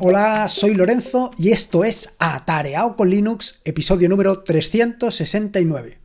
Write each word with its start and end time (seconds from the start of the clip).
Hola, 0.00 0.46
soy 0.46 0.74
Lorenzo 0.74 1.32
y 1.38 1.50
esto 1.50 1.82
es 1.82 2.14
Atareado 2.20 2.94
con 2.94 3.10
Linux, 3.10 3.60
episodio 3.64 4.08
número 4.08 4.44
369. 4.44 5.98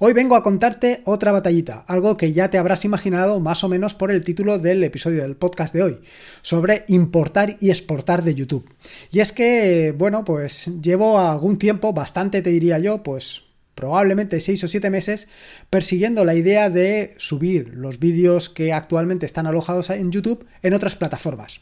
Hoy 0.00 0.12
vengo 0.14 0.34
a 0.34 0.42
contarte 0.42 1.02
otra 1.04 1.30
batallita, 1.30 1.84
algo 1.86 2.16
que 2.16 2.32
ya 2.32 2.50
te 2.50 2.58
habrás 2.58 2.84
imaginado 2.84 3.38
más 3.38 3.62
o 3.62 3.68
menos 3.68 3.94
por 3.94 4.10
el 4.10 4.24
título 4.24 4.58
del 4.58 4.82
episodio 4.82 5.22
del 5.22 5.36
podcast 5.36 5.72
de 5.72 5.84
hoy, 5.84 6.00
sobre 6.42 6.86
importar 6.88 7.56
y 7.60 7.70
exportar 7.70 8.24
de 8.24 8.34
YouTube. 8.34 8.68
Y 9.12 9.20
es 9.20 9.30
que, 9.30 9.94
bueno, 9.96 10.24
pues 10.24 10.68
llevo 10.82 11.20
algún 11.20 11.56
tiempo, 11.56 11.92
bastante 11.92 12.42
te 12.42 12.50
diría 12.50 12.80
yo, 12.80 13.04
pues 13.04 13.45
probablemente 13.76 14.40
6 14.40 14.64
o 14.64 14.68
7 14.68 14.90
meses, 14.90 15.28
persiguiendo 15.70 16.24
la 16.24 16.34
idea 16.34 16.70
de 16.70 17.14
subir 17.18 17.74
los 17.74 18.00
vídeos 18.00 18.48
que 18.48 18.72
actualmente 18.72 19.26
están 19.26 19.46
alojados 19.46 19.90
en 19.90 20.10
YouTube 20.10 20.44
en 20.62 20.74
otras 20.74 20.96
plataformas. 20.96 21.60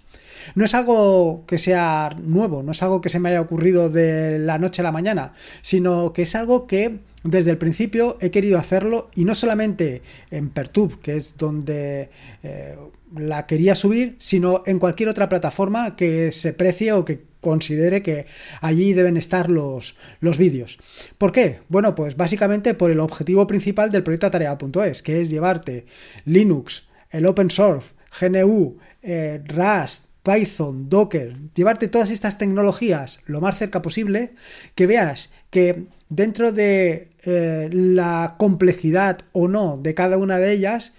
No 0.55 0.65
es 0.65 0.74
algo 0.74 1.45
que 1.47 1.59
sea 1.59 2.16
nuevo, 2.23 2.62
no 2.62 2.73
es 2.73 2.83
algo 2.83 3.01
que 3.01 3.09
se 3.09 3.19
me 3.19 3.30
haya 3.30 3.41
ocurrido 3.41 3.91
de 3.91 4.38
la 4.38 4.59
noche 4.59 4.80
a 4.80 4.85
la 4.85 4.93
mañana, 4.93 5.33
sino 5.61 6.12
que 6.12 6.23
es 6.23 6.35
algo 6.35 6.66
que 6.66 7.01
desde 7.24 7.51
el 7.51 7.59
principio 7.59 8.16
he 8.21 8.30
querido 8.30 8.59
hacerlo 8.59 9.10
y 9.15 9.24
no 9.24 9.35
solamente 9.35 10.02
en 10.30 10.51
Pertube, 10.51 10.99
que 11.02 11.16
es 11.16 11.37
donde 11.37 12.10
eh, 12.43 12.77
la 13.16 13.46
quería 13.46 13.74
subir, 13.74 14.16
sino 14.19 14.62
en 14.66 14.79
cualquier 14.79 15.09
otra 15.09 15.29
plataforma 15.29 15.96
que 15.96 16.33
se 16.33 16.52
precie 16.52 16.93
o 16.93 17.05
que 17.05 17.23
considere 17.45 18.03
que 18.03 18.25
allí 18.62 18.95
deben 18.95 19.19
estar 19.19 19.51
los, 19.51 19.97
los 20.21 20.39
vídeos. 20.39 20.79
¿Por 21.19 21.30
qué? 21.30 21.61
Bueno, 21.69 21.95
pues 21.95 22.16
básicamente 22.16 22.73
por 22.73 22.91
el 22.91 23.01
objetivo 23.01 23.47
principal 23.47 23.91
del 23.91 24.02
proyecto 24.02 24.30
Tarea.es, 24.30 25.02
que 25.02 25.21
es 25.21 25.29
llevarte 25.29 25.85
Linux, 26.25 26.88
el 27.11 27.27
open 27.27 27.51
source, 27.51 27.88
GNU, 28.19 28.79
eh, 29.02 29.43
Rust, 29.46 30.07
Python, 30.23 30.88
Docker, 30.88 31.37
llevarte 31.55 31.88
todas 31.88 32.10
estas 32.10 32.38
tecnologías 32.38 33.21
lo 33.27 33.43
más 33.43 33.59
cerca 33.59 33.83
posible, 33.83 34.33
que 34.74 34.87
veas 34.87 35.30
que 35.51 35.85
dentro 36.09 36.51
de 36.51 37.11
eh, 37.27 37.68
la 37.71 38.37
complejidad 38.38 39.18
o 39.33 39.49
no 39.49 39.77
de 39.77 39.93
cada 39.93 40.16
una 40.16 40.38
de 40.38 40.52
ellas, 40.52 40.95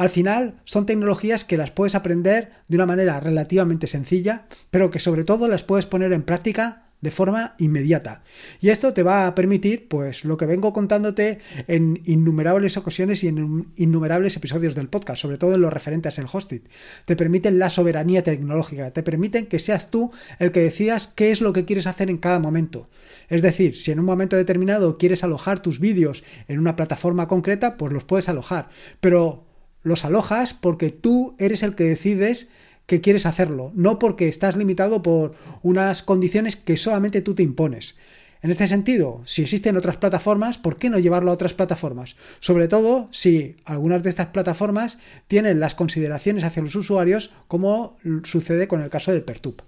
al 0.00 0.08
final 0.08 0.54
son 0.64 0.86
tecnologías 0.86 1.44
que 1.44 1.58
las 1.58 1.72
puedes 1.72 1.94
aprender 1.94 2.52
de 2.68 2.76
una 2.76 2.86
manera 2.86 3.20
relativamente 3.20 3.86
sencilla, 3.86 4.46
pero 4.70 4.90
que 4.90 4.98
sobre 4.98 5.24
todo 5.24 5.46
las 5.46 5.62
puedes 5.62 5.84
poner 5.84 6.14
en 6.14 6.22
práctica 6.22 6.86
de 7.02 7.10
forma 7.10 7.54
inmediata. 7.58 8.22
Y 8.62 8.70
esto 8.70 8.94
te 8.94 9.02
va 9.02 9.26
a 9.26 9.34
permitir, 9.34 9.88
pues, 9.88 10.24
lo 10.24 10.38
que 10.38 10.46
vengo 10.46 10.72
contándote 10.72 11.40
en 11.68 12.00
innumerables 12.06 12.78
ocasiones 12.78 13.22
y 13.24 13.28
en 13.28 13.72
innumerables 13.76 14.34
episodios 14.38 14.74
del 14.74 14.88
podcast, 14.88 15.20
sobre 15.20 15.36
todo 15.36 15.56
en 15.56 15.60
los 15.60 15.72
referentes 15.72 16.18
al 16.18 16.28
hosting. 16.32 16.62
Te 17.04 17.14
permiten 17.14 17.58
la 17.58 17.68
soberanía 17.68 18.22
tecnológica, 18.22 18.92
te 18.92 19.02
permiten 19.02 19.48
que 19.48 19.58
seas 19.58 19.90
tú 19.90 20.12
el 20.38 20.50
que 20.50 20.62
decidas 20.62 21.08
qué 21.08 21.30
es 21.30 21.42
lo 21.42 21.52
que 21.52 21.66
quieres 21.66 21.86
hacer 21.86 22.08
en 22.08 22.16
cada 22.16 22.40
momento. 22.40 22.88
Es 23.28 23.42
decir, 23.42 23.76
si 23.76 23.92
en 23.92 24.00
un 24.00 24.06
momento 24.06 24.36
determinado 24.36 24.96
quieres 24.96 25.24
alojar 25.24 25.60
tus 25.60 25.78
vídeos 25.78 26.24
en 26.48 26.58
una 26.58 26.74
plataforma 26.74 27.28
concreta, 27.28 27.76
pues 27.76 27.92
los 27.92 28.04
puedes 28.04 28.30
alojar. 28.30 28.70
Pero 29.00 29.49
los 29.82 30.04
alojas 30.04 30.54
porque 30.54 30.90
tú 30.90 31.34
eres 31.38 31.62
el 31.62 31.74
que 31.74 31.84
decides 31.84 32.48
que 32.86 33.00
quieres 33.00 33.24
hacerlo, 33.24 33.70
no 33.74 33.98
porque 33.98 34.28
estás 34.28 34.56
limitado 34.56 35.02
por 35.02 35.34
unas 35.62 36.02
condiciones 36.02 36.56
que 36.56 36.76
solamente 36.76 37.20
tú 37.20 37.34
te 37.34 37.42
impones. 37.42 37.94
En 38.42 38.50
este 38.50 38.66
sentido, 38.68 39.20
si 39.26 39.42
existen 39.42 39.76
otras 39.76 39.98
plataformas, 39.98 40.56
¿por 40.56 40.76
qué 40.76 40.88
no 40.88 40.98
llevarlo 40.98 41.30
a 41.30 41.34
otras 41.34 41.52
plataformas? 41.52 42.16
Sobre 42.40 42.68
todo 42.68 43.08
si 43.12 43.56
algunas 43.64 44.02
de 44.02 44.10
estas 44.10 44.28
plataformas 44.28 44.98
tienen 45.28 45.60
las 45.60 45.74
consideraciones 45.74 46.42
hacia 46.42 46.62
los 46.62 46.74
usuarios, 46.74 47.32
como 47.48 47.96
sucede 48.24 48.66
con 48.66 48.80
el 48.80 48.88
caso 48.88 49.12
de 49.12 49.20
Pertube, 49.20 49.62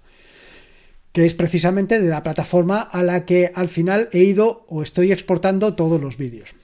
que 1.11 1.25
es 1.25 1.35
precisamente 1.35 2.01
de 2.01 2.09
la 2.09 2.23
plataforma 2.23 2.81
a 2.81 3.03
la 3.03 3.25
que 3.25 3.51
al 3.53 3.67
final 3.67 4.09
he 4.11 4.23
ido 4.23 4.65
o 4.67 4.81
estoy 4.81 5.11
exportando 5.11 5.75
todos 5.75 6.01
los 6.01 6.17
vídeos. 6.17 6.55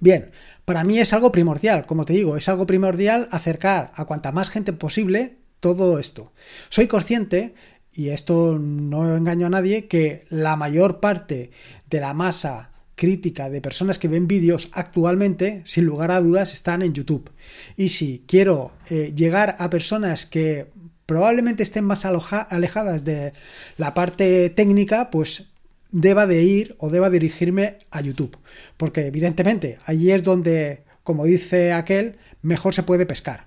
Bien, 0.00 0.30
para 0.68 0.84
mí 0.84 1.00
es 1.00 1.14
algo 1.14 1.32
primordial, 1.32 1.86
como 1.86 2.04
te 2.04 2.12
digo, 2.12 2.36
es 2.36 2.46
algo 2.46 2.66
primordial 2.66 3.26
acercar 3.30 3.90
a 3.94 4.04
cuanta 4.04 4.32
más 4.32 4.50
gente 4.50 4.74
posible 4.74 5.38
todo 5.60 5.98
esto. 5.98 6.34
Soy 6.68 6.88
consciente, 6.88 7.54
y 7.90 8.10
esto 8.10 8.58
no 8.58 9.16
engaño 9.16 9.46
a 9.46 9.48
nadie, 9.48 9.86
que 9.86 10.26
la 10.28 10.56
mayor 10.56 11.00
parte 11.00 11.52
de 11.88 12.00
la 12.00 12.12
masa 12.12 12.72
crítica 12.96 13.48
de 13.48 13.62
personas 13.62 13.98
que 13.98 14.08
ven 14.08 14.28
vídeos 14.28 14.68
actualmente, 14.72 15.62
sin 15.64 15.86
lugar 15.86 16.10
a 16.10 16.20
dudas, 16.20 16.52
están 16.52 16.82
en 16.82 16.92
YouTube. 16.92 17.30
Y 17.78 17.88
si 17.88 18.26
quiero 18.28 18.72
eh, 18.90 19.14
llegar 19.16 19.56
a 19.60 19.70
personas 19.70 20.26
que 20.26 20.66
probablemente 21.06 21.62
estén 21.62 21.86
más 21.86 22.04
alejadas 22.04 23.04
de 23.04 23.32
la 23.78 23.94
parte 23.94 24.50
técnica, 24.50 25.10
pues 25.10 25.46
deba 25.90 26.26
de 26.26 26.42
ir 26.42 26.76
o 26.78 26.90
deba 26.90 27.10
dirigirme 27.10 27.78
a 27.90 28.00
YouTube. 28.00 28.36
Porque 28.76 29.06
evidentemente 29.06 29.78
allí 29.84 30.10
es 30.10 30.22
donde, 30.22 30.84
como 31.02 31.24
dice 31.24 31.72
aquel, 31.72 32.16
mejor 32.42 32.74
se 32.74 32.82
puede 32.82 33.06
pescar. 33.06 33.46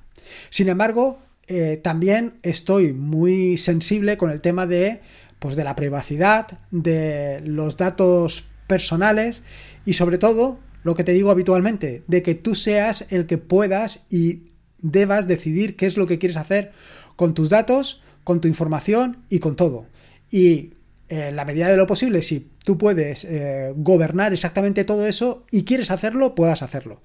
Sin 0.50 0.70
embargo, 0.70 1.20
eh, 1.48 1.80
también 1.84 2.40
estoy 2.44 2.94
muy 2.94 3.58
sensible 3.58 4.18
con 4.18 4.32
el 4.32 4.42
tema 4.42 4.68
de, 4.68 5.02
pues, 5.40 5.56
de 5.56 5.64
la 5.64 5.76
privacidad, 5.76 6.60
de 6.72 7.42
los 7.44 7.78
datos 7.78 8.46
personales 8.68 9.44
y 9.86 9.94
sobre 9.94 10.18
todo, 10.18 10.60
lo 10.84 10.96
que 10.96 11.04
te 11.04 11.14
digo 11.14 11.30
habitualmente, 11.30 12.04
de 12.08 12.24
que 12.24 12.36
tú 12.36 12.56
seas 12.56 13.12
el 13.12 13.26
que 13.26 13.38
puedas 13.38 14.06
y 14.10 14.54
debas 14.82 15.28
decidir 15.28 15.76
qué 15.76 15.86
es 15.86 15.98
lo 15.98 16.08
que 16.08 16.18
quieres 16.18 16.38
hacer 16.38 16.72
con 17.16 17.34
tus 17.34 17.50
datos, 17.50 18.02
con 18.24 18.42
tu 18.42 18.48
información 18.48 19.26
y 19.30 19.40
con 19.40 19.56
todo. 19.56 19.88
Y 20.32 20.74
en 21.12 21.36
la 21.36 21.46
medida 21.46 21.70
de 21.70 21.78
lo 21.78 21.86
posible, 21.86 22.22
si 22.22 22.52
tú 22.64 22.78
puedes 22.78 23.26
eh, 23.26 23.74
gobernar 23.76 24.32
exactamente 24.32 24.86
todo 24.86 25.06
eso 25.06 25.46
y 25.52 25.66
quieres 25.66 25.92
hacerlo, 25.92 26.36
puedas 26.36 26.64
hacerlo. 26.64 27.02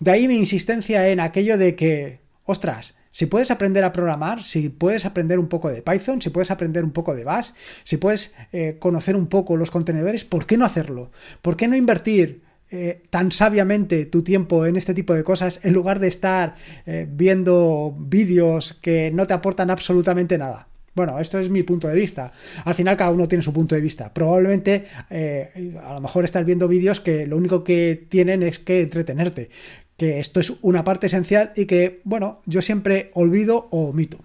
De 0.00 0.10
ahí 0.10 0.28
mi 0.28 0.36
insistencia 0.36 1.08
en 1.08 1.18
aquello 1.18 1.56
de 1.56 1.74
que, 1.74 2.20
ostras, 2.44 2.94
si 3.10 3.26
puedes 3.26 3.50
aprender 3.50 3.84
a 3.84 3.92
programar, 3.92 4.44
si 4.44 4.68
puedes 4.68 5.06
aprender 5.06 5.38
un 5.38 5.48
poco 5.48 5.70
de 5.70 5.82
Python, 5.82 6.20
si 6.20 6.30
puedes 6.30 6.50
aprender 6.50 6.84
un 6.84 6.92
poco 6.92 7.14
de 7.14 7.24
Bash, 7.24 7.50
si 7.84 7.96
puedes 7.96 8.34
eh, 8.52 8.76
conocer 8.78 9.16
un 9.16 9.28
poco 9.28 9.56
los 9.56 9.70
contenedores, 9.70 10.24
¿por 10.24 10.46
qué 10.46 10.58
no 10.58 10.64
hacerlo? 10.64 11.10
¿Por 11.40 11.56
qué 11.56 11.68
no 11.68 11.74
invertir 11.74 12.42
eh, 12.70 13.02
tan 13.08 13.32
sabiamente 13.32 14.04
tu 14.04 14.22
tiempo 14.22 14.66
en 14.66 14.76
este 14.76 14.92
tipo 14.92 15.14
de 15.14 15.24
cosas 15.24 15.60
en 15.64 15.72
lugar 15.72 16.00
de 16.00 16.08
estar 16.08 16.56
eh, 16.84 17.08
viendo 17.10 17.96
vídeos 17.98 18.74
que 18.82 19.10
no 19.10 19.26
te 19.26 19.32
aportan 19.32 19.70
absolutamente 19.70 20.36
nada? 20.36 20.67
Bueno, 20.98 21.20
esto 21.20 21.38
es 21.38 21.48
mi 21.48 21.62
punto 21.62 21.86
de 21.86 21.94
vista. 21.94 22.32
Al 22.64 22.74
final 22.74 22.96
cada 22.96 23.12
uno 23.12 23.28
tiene 23.28 23.42
su 23.42 23.52
punto 23.52 23.76
de 23.76 23.80
vista. 23.80 24.12
Probablemente 24.12 24.86
a 25.80 25.94
lo 25.94 26.00
mejor 26.00 26.24
estás 26.24 26.44
viendo 26.44 26.66
vídeos 26.66 26.98
que 26.98 27.24
lo 27.24 27.36
único 27.36 27.62
que 27.62 28.06
tienen 28.08 28.42
es 28.42 28.58
que 28.58 28.82
entretenerte 28.82 29.48
que 29.96 30.18
esto 30.18 30.40
es 30.40 30.54
una 30.60 30.82
parte 30.82 31.06
esencial 31.06 31.52
y 31.54 31.66
que, 31.66 32.00
bueno, 32.02 32.40
yo 32.46 32.62
siempre 32.62 33.12
olvido 33.14 33.68
o 33.70 33.90
omito. 33.90 34.18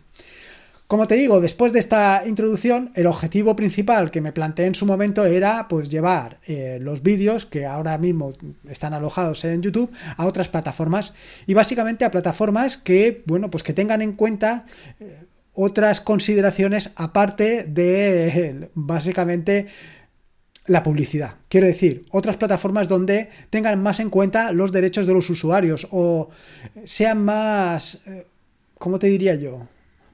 Como 0.88 1.06
te 1.06 1.14
digo, 1.14 1.42
después 1.42 1.74
de 1.74 1.80
esta 1.80 2.24
introducción, 2.26 2.92
el 2.96 3.06
objetivo 3.06 3.56
principal 3.56 4.10
que 4.10 4.22
me 4.22 4.34
planteé 4.34 4.66
en 4.66 4.76
su 4.76 4.88
momento 4.88 5.26
era 5.26 5.68
pues 5.68 5.90
llevar 5.90 6.40
eh, 6.48 6.80
los 6.82 7.04
vídeos 7.04 7.46
que 7.46 7.68
ahora 7.68 8.00
mismo 8.00 8.32
están 8.68 8.96
alojados 8.96 9.46
en 9.46 9.62
YouTube 9.62 9.92
a 10.18 10.26
otras 10.26 10.50
plataformas 10.50 11.14
y 11.46 11.54
básicamente 11.54 12.04
a 12.04 12.10
plataformas 12.10 12.78
que, 12.78 13.22
bueno, 13.28 13.52
pues 13.52 13.62
que 13.62 13.74
tengan 13.74 14.02
en 14.02 14.14
cuenta 14.14 14.66
eh, 15.00 15.20
otras 15.54 16.02
consideraciones 16.02 16.92
aparte 16.96 17.64
de 17.64 18.70
básicamente 18.74 19.68
la 20.66 20.84
publicidad. 20.84 21.36
Quiero 21.50 21.68
decir, 21.68 22.06
otras 22.12 22.38
plataformas 22.38 22.88
donde 22.88 23.30
tengan 23.50 23.82
más 23.82 24.00
en 24.00 24.10
cuenta 24.10 24.52
los 24.52 24.72
derechos 24.72 25.06
de 25.06 25.14
los 25.14 25.30
usuarios 25.30 25.88
o 25.92 26.30
sean 26.86 27.24
más, 27.24 28.02
eh, 28.08 28.26
¿cómo 28.78 29.00
te 29.00 29.08
diría 29.08 29.36
yo? 29.36 29.68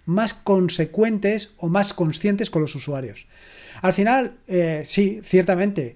Más 0.05 0.33
consecuentes 0.33 1.53
o 1.57 1.69
más 1.69 1.93
conscientes 1.93 2.49
con 2.49 2.63
los 2.63 2.73
usuarios. 2.75 3.27
Al 3.81 3.93
final, 3.93 4.37
eh, 4.47 4.81
sí, 4.85 5.21
ciertamente, 5.23 5.95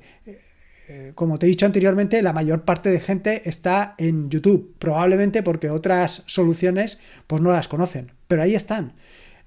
eh, 0.88 1.14
como 1.16 1.40
te 1.40 1.48
he 1.48 1.50
dicho 1.50 1.66
anteriormente, 1.66 2.22
la 2.22 2.34
mayor 2.34 2.62
parte 2.64 2.92
de 2.92 3.00
gente 3.00 3.50
está 3.50 3.96
en 3.98 4.30
YouTube, 4.30 4.76
probablemente 4.78 5.42
porque 5.42 5.72
otras 5.72 6.22
soluciones 6.28 7.00
pues 7.26 7.42
no 7.42 7.52
las 7.52 7.68
conocen, 7.68 8.12
pero 8.28 8.44
ahí 8.44 8.54
están. 8.54 8.94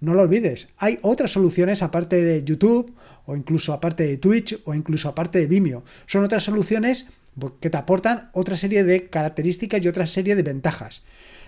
No 0.07 0.15
lo 0.15 0.23
olvides, 0.23 0.69
hay 0.77 1.01
otras 1.03 1.33
soluciones 1.33 1.83
aparte 1.83 2.23
de 2.23 2.45
YouTube 2.45 2.95
o 3.25 3.35
incluso 3.35 3.73
aparte 3.73 4.05
de 4.05 4.19
Twitch 4.19 4.57
o 4.65 4.73
incluso 4.73 5.09
aparte 5.09 5.41
de 5.41 5.49
Vimeo. 5.49 5.83
Son 6.07 6.23
otras 6.23 6.45
soluciones 6.45 7.09
que 7.59 7.71
te 7.71 7.77
aportan 7.77 8.31
otra 8.33 8.57
serie 8.57 8.85
de 8.85 9.09
características 9.09 9.85
y 9.85 9.89
otra 9.89 10.07
serie 10.07 10.37
de 10.37 10.45
ventajas. 10.45 11.03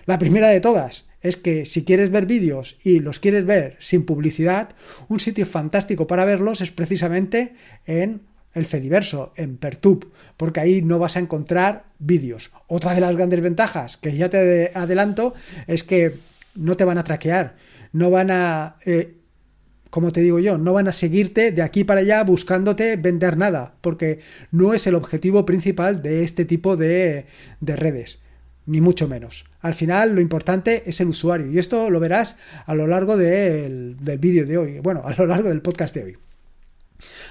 La 0.05 0.19
primera 0.19 0.49
de 0.49 0.59
todas 0.59 1.05
es 1.21 1.37
que 1.37 1.65
si 1.65 1.85
quieres 1.85 2.09
ver 2.09 2.25
vídeos 2.25 2.75
y 2.83 2.99
los 2.99 3.19
quieres 3.19 3.45
ver 3.45 3.77
sin 3.79 4.03
publicidad, 4.03 4.71
un 5.07 5.21
sitio 5.21 5.45
fantástico 5.45 6.05
para 6.05 6.25
verlos 6.25 6.59
es 6.59 6.71
precisamente 6.71 7.53
en 7.85 8.23
el 8.53 8.65
Fediverso, 8.65 9.31
en 9.37 9.55
Pertube, 9.55 10.07
porque 10.35 10.59
ahí 10.59 10.81
no 10.81 10.99
vas 10.99 11.15
a 11.15 11.21
encontrar 11.21 11.85
vídeos. 11.97 12.51
Otra 12.67 12.93
de 12.93 12.99
las 12.99 13.15
grandes 13.15 13.39
ventajas 13.39 13.95
que 13.95 14.17
ya 14.17 14.29
te 14.29 14.73
adelanto 14.75 15.33
es 15.65 15.85
que 15.85 16.15
no 16.55 16.75
te 16.75 16.83
van 16.83 16.97
a 16.97 17.05
traquear, 17.05 17.55
no 17.91 18.09
van 18.09 18.31
a 18.31 18.77
eh, 18.85 19.19
como 19.89 20.11
te 20.11 20.21
digo 20.21 20.39
yo, 20.39 20.57
no 20.57 20.73
van 20.73 20.87
a 20.87 20.91
seguirte 20.91 21.51
de 21.51 21.61
aquí 21.61 21.83
para 21.83 22.01
allá 22.01 22.23
buscándote 22.23 22.95
vender 22.95 23.37
nada, 23.37 23.75
porque 23.81 24.19
no 24.51 24.73
es 24.73 24.85
el 24.87 24.95
objetivo 24.95 25.45
principal 25.45 26.01
de 26.01 26.23
este 26.23 26.45
tipo 26.45 26.77
de, 26.77 27.25
redes, 27.61 28.19
ni 28.65 28.81
mucho 28.81 29.07
menos. 29.07 29.45
Al 29.61 29.73
final 29.73 30.13
lo 30.13 30.21
importante 30.21 30.83
es 30.85 31.01
el 31.01 31.07
usuario, 31.07 31.51
y 31.51 31.57
esto 31.57 31.89
lo 31.89 31.99
verás 31.99 32.37
a 32.65 32.75
lo 32.75 32.85
largo 32.85 33.17
del, 33.17 33.97
del 33.99 34.19
vídeo 34.19 34.45
de 34.45 34.57
hoy, 34.57 34.79
bueno, 34.79 35.01
a 35.03 35.13
lo 35.13 35.25
largo 35.25 35.49
del 35.49 35.61
podcast 35.61 35.95
de 35.95 36.03
hoy. 36.03 36.17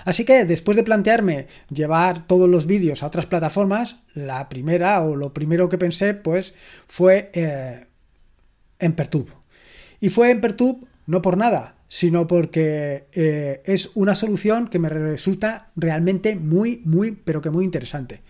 Así 0.04 0.24
que 0.24 0.44
después 0.44 0.76
de 0.76 0.82
plantearme 0.82 1.46
llevar 1.72 2.26
todos 2.26 2.48
los 2.48 2.66
vídeos 2.66 3.02
a 3.02 3.06
otras 3.06 3.26
plataformas, 3.26 3.96
la 4.14 4.48
primera 4.48 5.02
o 5.02 5.14
lo 5.14 5.34
primero 5.34 5.68
que 5.68 5.76
pensé 5.76 6.14
pues 6.14 6.54
fue 6.86 7.30
eh, 7.34 7.84
en 8.78 8.92
Pertube. 8.94 9.37
Y 10.00 10.10
fue 10.10 10.30
en 10.30 10.40
Pertube 10.40 10.86
no 11.06 11.22
por 11.22 11.36
nada, 11.36 11.76
sino 11.88 12.26
porque 12.26 13.06
eh, 13.12 13.62
es 13.64 13.90
una 13.94 14.14
solución 14.14 14.68
que 14.68 14.78
me 14.78 14.90
resulta 14.90 15.70
realmente 15.74 16.36
muy, 16.36 16.82
muy, 16.84 17.12
pero 17.12 17.40
que 17.40 17.50
muy 17.50 17.64
interesante. 17.64 18.20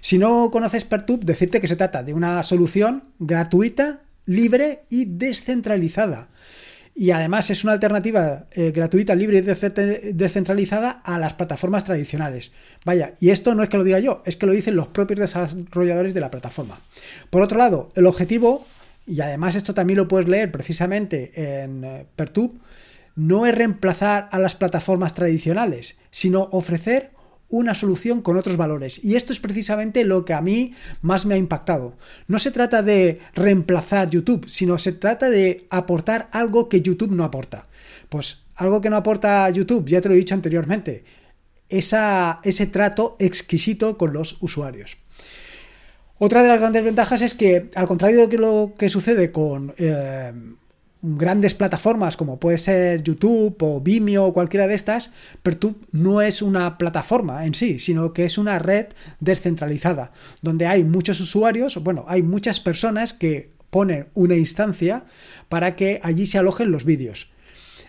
Si 0.00 0.18
no 0.18 0.50
conoces 0.50 0.84
Pertube, 0.84 1.24
decirte 1.24 1.60
que 1.60 1.68
se 1.68 1.76
trata 1.76 2.02
de 2.02 2.14
una 2.14 2.42
solución 2.42 3.04
gratuita, 3.18 4.00
libre 4.26 4.84
y 4.88 5.04
descentralizada. 5.04 6.28
Y 6.94 7.10
además 7.10 7.48
es 7.50 7.64
una 7.64 7.72
alternativa 7.72 8.46
eh, 8.52 8.70
gratuita, 8.70 9.14
libre 9.14 9.38
y 9.38 10.12
descentralizada 10.12 10.90
a 10.90 11.18
las 11.18 11.34
plataformas 11.34 11.84
tradicionales. 11.84 12.52
Vaya, 12.84 13.14
y 13.18 13.30
esto 13.30 13.54
no 13.54 13.62
es 13.62 13.70
que 13.70 13.78
lo 13.78 13.84
diga 13.84 13.98
yo, 13.98 14.22
es 14.26 14.36
que 14.36 14.44
lo 14.44 14.52
dicen 14.52 14.76
los 14.76 14.88
propios 14.88 15.20
desarrolladores 15.20 16.12
de 16.12 16.20
la 16.20 16.30
plataforma. 16.30 16.80
Por 17.30 17.42
otro 17.42 17.56
lado, 17.56 17.92
el 17.94 18.06
objetivo, 18.06 18.66
y 19.06 19.20
además 19.20 19.54
esto 19.54 19.74
también 19.74 19.98
lo 19.98 20.08
puedes 20.08 20.28
leer 20.28 20.52
precisamente 20.52 21.62
en 21.62 21.84
eh, 21.84 22.06
Pertube, 22.16 22.58
no 23.14 23.46
es 23.46 23.54
reemplazar 23.54 24.28
a 24.32 24.38
las 24.38 24.54
plataformas 24.54 25.14
tradicionales, 25.14 25.96
sino 26.10 26.48
ofrecer 26.52 27.10
una 27.52 27.74
solución 27.74 28.22
con 28.22 28.38
otros 28.38 28.56
valores. 28.56 28.98
Y 29.04 29.16
esto 29.16 29.32
es 29.32 29.40
precisamente 29.40 30.04
lo 30.04 30.24
que 30.24 30.32
a 30.32 30.40
mí 30.40 30.72
más 31.02 31.26
me 31.26 31.34
ha 31.34 31.38
impactado. 31.38 31.98
No 32.26 32.38
se 32.38 32.50
trata 32.50 32.82
de 32.82 33.20
reemplazar 33.34 34.08
YouTube, 34.08 34.48
sino 34.48 34.78
se 34.78 34.92
trata 34.92 35.28
de 35.28 35.66
aportar 35.68 36.28
algo 36.32 36.68
que 36.70 36.80
YouTube 36.80 37.12
no 37.12 37.24
aporta. 37.24 37.64
Pues 38.08 38.44
algo 38.54 38.80
que 38.80 38.88
no 38.88 38.96
aporta 38.96 39.48
YouTube, 39.50 39.86
ya 39.86 40.00
te 40.00 40.08
lo 40.08 40.14
he 40.14 40.18
dicho 40.18 40.34
anteriormente, 40.34 41.04
esa, 41.68 42.40
ese 42.42 42.66
trato 42.66 43.16
exquisito 43.18 43.98
con 43.98 44.14
los 44.14 44.42
usuarios. 44.42 44.96
Otra 46.24 46.40
de 46.40 46.48
las 46.48 46.60
grandes 46.60 46.84
ventajas 46.84 47.20
es 47.20 47.34
que, 47.34 47.68
al 47.74 47.88
contrario 47.88 48.28
de 48.28 48.38
lo 48.38 48.74
que 48.78 48.88
sucede 48.88 49.32
con 49.32 49.74
eh, 49.76 50.32
grandes 51.02 51.52
plataformas 51.54 52.16
como 52.16 52.38
puede 52.38 52.58
ser 52.58 53.02
YouTube 53.02 53.56
o 53.58 53.80
Vimeo 53.80 54.26
o 54.26 54.32
cualquiera 54.32 54.68
de 54.68 54.76
estas, 54.76 55.10
Pertube 55.42 55.74
no 55.90 56.20
es 56.22 56.40
una 56.40 56.78
plataforma 56.78 57.44
en 57.44 57.54
sí, 57.54 57.80
sino 57.80 58.12
que 58.12 58.24
es 58.24 58.38
una 58.38 58.60
red 58.60 58.86
descentralizada, 59.18 60.12
donde 60.42 60.66
hay 60.66 60.84
muchos 60.84 61.18
usuarios, 61.18 61.82
bueno, 61.82 62.04
hay 62.06 62.22
muchas 62.22 62.60
personas 62.60 63.12
que 63.14 63.50
ponen 63.70 64.06
una 64.14 64.36
instancia 64.36 65.06
para 65.48 65.74
que 65.74 65.98
allí 66.04 66.28
se 66.28 66.38
alojen 66.38 66.70
los 66.70 66.84
vídeos. 66.84 67.31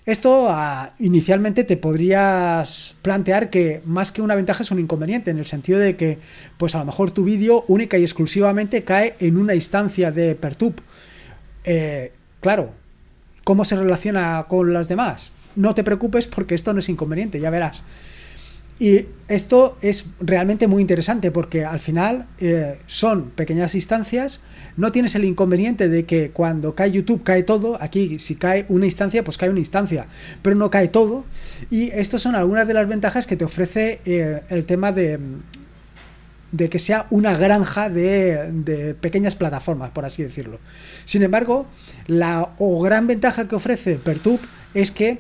Esto 0.06 0.48
ah, 0.50 0.94
inicialmente 1.00 1.64
te 1.64 1.78
podrías 1.78 2.96
plantear 3.02 3.50
que 3.50 3.82
más 3.86 4.12
que 4.12 4.22
una 4.22 4.36
ventaja 4.36 4.64
es 4.64 4.72
un 4.72 4.80
inconveniente, 4.80 5.32
en 5.32 5.38
el 5.38 5.46
sentido 5.46 5.80
de 5.80 5.96
que, 5.96 6.20
pues 6.58 6.76
a 6.76 6.80
lo 6.80 6.86
mejor 6.86 7.12
tu 7.12 7.24
vídeo 7.24 7.64
única 7.68 7.98
y 7.98 8.04
exclusivamente 8.04 8.84
cae 8.84 9.16
en 9.20 9.38
una 9.38 9.56
instancia 9.56 10.12
de 10.12 10.36
Pertube. 10.36 10.76
Eh, 11.64 12.12
claro, 12.42 12.74
¿Cómo 13.44 13.66
se 13.66 13.76
relaciona 13.76 14.46
con 14.48 14.72
las 14.72 14.88
demás? 14.88 15.32
No 15.56 15.76
te 15.76 15.84
preocupes 15.84 16.28
porque 16.28 16.56
esto 16.56 16.74
no 16.74 16.80
es 16.80 16.88
inconveniente, 16.88 17.40
ya 17.40 17.50
verás. 17.50 17.84
Y 18.80 19.06
esto 19.28 19.78
es 19.82 20.06
realmente 20.20 20.68
muy 20.68 20.82
interesante 20.82 21.30
porque 21.30 21.66
al 21.66 21.80
final 21.80 22.28
eh, 22.40 22.80
son 22.88 23.32
pequeñas 23.32 23.76
instancias, 23.76 24.40
no 24.78 24.92
tienes 24.92 25.16
el 25.16 25.26
inconveniente 25.26 25.90
de 25.90 26.06
que 26.06 26.32
cuando 26.32 26.76
cae 26.76 26.92
YouTube 26.92 27.24
cae 27.24 27.44
todo, 27.44 27.82
aquí 27.82 28.20
si 28.20 28.36
cae 28.36 28.66
una 28.70 28.86
instancia 28.86 29.24
pues 29.24 29.38
cae 29.38 29.50
una 29.50 29.60
instancia, 29.60 30.08
pero 30.42 30.56
no 30.56 30.70
cae 30.70 30.88
todo 30.88 31.26
y 31.70 31.90
estas 31.92 32.22
son 32.22 32.36
algunas 32.36 32.68
de 32.68 32.74
las 32.74 32.88
ventajas 32.88 33.28
que 33.28 33.36
te 33.36 33.46
ofrece 33.46 34.02
eh, 34.06 34.42
el 34.50 34.66
tema 34.66 34.92
de, 34.92 35.20
de 36.54 36.70
que 36.70 36.80
sea 36.80 37.08
una 37.10 37.36
granja 37.36 37.90
de, 37.90 38.96
pequeñas 39.02 39.36
plataformas, 39.36 39.90
por 39.90 40.06
así 40.06 40.24
decirlo. 40.24 40.60
Sin 41.04 41.24
embargo, 41.24 41.66
la 42.06 42.54
o 42.60 42.80
gran 42.80 43.08
ventaja 43.08 43.48
que 43.48 43.56
ofrece 43.56 43.96
Pertube 43.96 44.40
es 44.76 44.92
que 44.92 45.20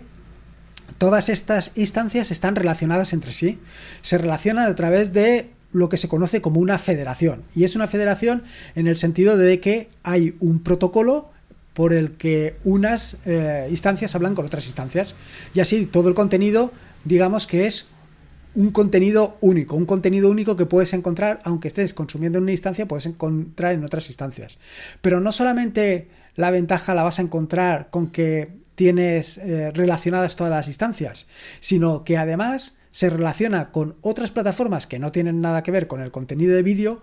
todas 0.99 1.29
estas 1.29 1.71
instancias 1.75 2.29
están 2.29 2.55
relacionadas 2.55 3.13
entre 3.13 3.33
sí. 3.33 3.59
Se 4.03 4.19
relacionan 4.19 4.69
a 4.69 4.75
través 4.75 5.11
de 5.11 5.49
lo 5.73 5.89
que 5.89 5.97
se 5.97 6.07
conoce 6.07 6.41
como 6.41 6.59
una 6.59 6.77
federación. 6.77 7.43
Y 7.55 7.65
es 7.65 7.75
una 7.75 7.87
federación 7.87 8.43
en 8.75 8.87
el 8.87 8.97
sentido 8.97 9.37
de 9.37 9.59
que 9.59 9.89
hay 10.03 10.35
un 10.39 10.63
protocolo 10.63 11.29
por 11.73 11.93
el 11.93 12.11
que 12.11 12.55
unas 12.63 13.17
eh, 13.25 13.67
instancias 13.69 14.15
hablan 14.15 14.35
con 14.35 14.45
otras 14.45 14.65
instancias. 14.65 15.15
Y 15.53 15.59
así 15.59 15.85
todo 15.85 16.07
el 16.07 16.15
contenido, 16.15 16.71
digamos 17.03 17.47
que 17.47 17.65
es 17.65 17.87
un 18.55 18.71
contenido 18.71 19.37
único, 19.41 19.75
un 19.75 19.87
contenido 19.87 20.29
único 20.29 20.55
que 20.55 20.67
puedes 20.67 20.93
encontrar, 20.93 21.41
aunque 21.43 21.67
estés 21.67 21.93
consumiendo 21.95 22.37
en 22.37 22.43
una 22.43 22.51
instancia, 22.51 22.87
puedes 22.87 23.07
encontrar 23.07 23.73
en 23.73 23.83
otras 23.83 24.07
instancias. 24.07 24.59
Pero 25.01 25.19
no 25.19 25.31
solamente 25.31 26.09
la 26.35 26.51
ventaja 26.51 26.93
la 26.93 27.03
vas 27.03 27.17
a 27.17 27.23
encontrar 27.23 27.89
con 27.89 28.11
que 28.11 28.61
tienes 28.75 29.37
eh, 29.39 29.71
relacionadas 29.71 30.35
todas 30.35 30.51
las 30.51 30.67
instancias, 30.67 31.27
sino 31.59 32.03
que 32.03 32.17
además 32.17 32.77
se 32.93 33.09
relaciona 33.09 33.71
con 33.71 33.95
otras 34.01 34.29
plataformas 34.29 34.85
que 34.85 34.99
no 34.99 35.11
tienen 35.11 35.41
nada 35.41 35.63
que 35.63 35.71
ver 35.71 35.87
con 35.87 35.99
el 35.99 36.11
contenido 36.11 36.55
de 36.55 36.61
vídeo, 36.61 37.01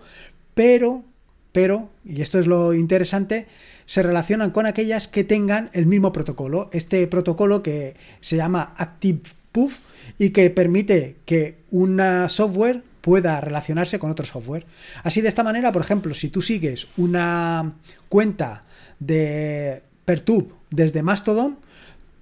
pero, 0.53 1.03
pero, 1.51 1.89
y 2.05 2.21
esto 2.21 2.39
es 2.39 2.47
lo 2.47 2.73
interesante, 2.73 3.47
se 3.85 4.01
relacionan 4.01 4.51
con 4.51 4.65
aquellas 4.65 5.09
que 5.09 5.25
tengan 5.25 5.69
el 5.73 5.87
mismo 5.87 6.13
protocolo. 6.13 6.69
Este 6.71 7.05
protocolo 7.07 7.61
que 7.61 7.97
se 8.21 8.37
llama 8.37 8.73
ActivePuff 8.77 9.79
y 10.17 10.29
que 10.29 10.49
permite 10.49 11.17
que 11.25 11.57
una 11.71 12.29
software 12.29 12.83
pueda 13.01 13.41
relacionarse 13.41 13.99
con 13.99 14.11
otro 14.11 14.25
software. 14.25 14.65
Así 15.03 15.19
de 15.19 15.27
esta 15.27 15.43
manera, 15.43 15.73
por 15.73 15.81
ejemplo, 15.81 16.13
si 16.13 16.29
tú 16.29 16.41
sigues 16.41 16.87
una 16.95 17.73
cuenta 18.07 18.63
de 18.99 19.83
Pertube 20.05 20.53
desde 20.69 21.03
Mastodon, 21.03 21.57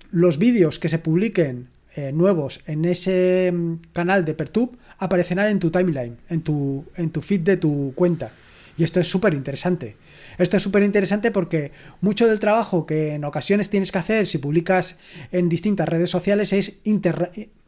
los 0.09 0.39
vídeos 0.39 0.79
que 0.79 0.89
se 0.89 0.97
publiquen 0.97 1.67
eh, 1.95 2.11
nuevos 2.11 2.61
en 2.65 2.85
ese 2.85 3.51
mm, 3.53 3.75
canal 3.93 4.25
de 4.25 4.33
Pertube 4.33 4.77
aparecerán 4.97 5.49
en 5.49 5.59
tu 5.59 5.71
timeline, 5.71 6.17
en 6.29 6.41
tu, 6.41 6.85
en 6.95 7.09
tu 7.09 7.21
feed 7.21 7.41
de 7.41 7.57
tu 7.57 7.93
cuenta. 7.95 8.31
Y 8.77 8.83
esto 8.83 8.99
es 8.99 9.07
súper 9.09 9.33
interesante. 9.33 9.97
Esto 10.37 10.55
es 10.55 10.63
súper 10.63 10.83
interesante 10.83 11.31
porque 11.31 11.71
mucho 11.99 12.27
del 12.27 12.39
trabajo 12.39 12.85
que 12.85 13.15
en 13.15 13.25
ocasiones 13.25 13.69
tienes 13.69 13.91
que 13.91 13.97
hacer 13.97 14.25
si 14.25 14.37
publicas 14.37 14.97
en 15.31 15.49
distintas 15.49 15.89
redes 15.89 16.09
sociales 16.09 16.53
es 16.53 16.77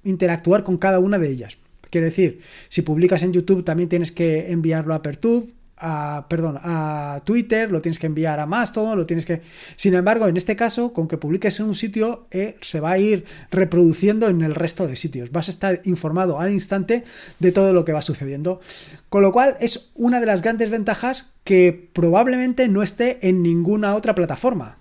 interactuar 0.03 0.63
con 0.63 0.77
cada 0.77 0.99
una 0.99 1.19
de 1.19 1.29
ellas. 1.29 1.57
Quiero 1.89 2.05
decir, 2.05 2.39
si 2.69 2.81
publicas 2.81 3.23
en 3.23 3.33
YouTube 3.33 3.65
también 3.65 3.89
tienes 3.89 4.13
que 4.13 4.51
enviarlo 4.51 4.93
a 4.93 5.01
Pertube, 5.01 5.47
a, 5.77 6.25
perdón, 6.29 6.57
a 6.61 7.21
Twitter, 7.25 7.71
lo 7.71 7.81
tienes 7.81 7.99
que 7.99 8.07
enviar 8.07 8.39
a 8.39 8.45
Mastodon, 8.45 8.97
lo 8.97 9.05
tienes 9.05 9.25
que... 9.25 9.41
Sin 9.75 9.93
embargo, 9.93 10.27
en 10.27 10.37
este 10.37 10.55
caso, 10.55 10.93
con 10.93 11.07
que 11.07 11.17
publiques 11.17 11.59
en 11.59 11.67
un 11.67 11.75
sitio, 11.75 12.27
eh, 12.31 12.57
se 12.61 12.79
va 12.79 12.91
a 12.91 12.97
ir 12.99 13.25
reproduciendo 13.49 14.27
en 14.27 14.41
el 14.41 14.55
resto 14.55 14.87
de 14.87 14.95
sitios. 14.95 15.31
Vas 15.31 15.47
a 15.47 15.51
estar 15.51 15.81
informado 15.85 16.39
al 16.39 16.51
instante 16.51 17.03
de 17.39 17.51
todo 17.51 17.73
lo 17.73 17.85
que 17.85 17.93
va 17.93 18.01
sucediendo. 18.01 18.61
Con 19.09 19.21
lo 19.21 19.31
cual, 19.31 19.57
es 19.59 19.91
una 19.95 20.19
de 20.19 20.25
las 20.25 20.41
grandes 20.41 20.69
ventajas 20.69 21.31
que 21.43 21.89
probablemente 21.93 22.67
no 22.67 22.83
esté 22.83 23.27
en 23.27 23.41
ninguna 23.41 23.95
otra 23.95 24.15
plataforma. 24.15 24.77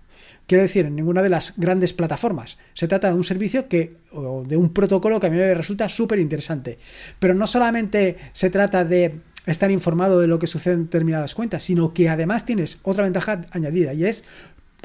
Quiero 0.50 0.62
decir, 0.62 0.84
en 0.84 0.96
ninguna 0.96 1.22
de 1.22 1.28
las 1.28 1.54
grandes 1.58 1.92
plataformas. 1.92 2.58
Se 2.74 2.88
trata 2.88 3.06
de 3.06 3.14
un 3.14 3.22
servicio 3.22 3.68
que, 3.68 3.98
o 4.10 4.42
de 4.42 4.56
un 4.56 4.72
protocolo 4.72 5.20
que 5.20 5.28
a 5.28 5.30
mí 5.30 5.36
me 5.36 5.54
resulta 5.54 5.88
súper 5.88 6.18
interesante. 6.18 6.76
Pero 7.20 7.34
no 7.34 7.46
solamente 7.46 8.16
se 8.32 8.50
trata 8.50 8.84
de 8.84 9.20
estar 9.50 9.70
informado 9.70 10.20
de 10.20 10.26
lo 10.26 10.38
que 10.38 10.46
sucede 10.46 10.74
en 10.74 10.84
determinadas 10.84 11.34
cuentas, 11.34 11.62
sino 11.62 11.92
que 11.92 12.08
además 12.08 12.44
tienes 12.44 12.78
otra 12.82 13.04
ventaja 13.04 13.42
añadida 13.52 13.94
y 13.94 14.04
es 14.04 14.24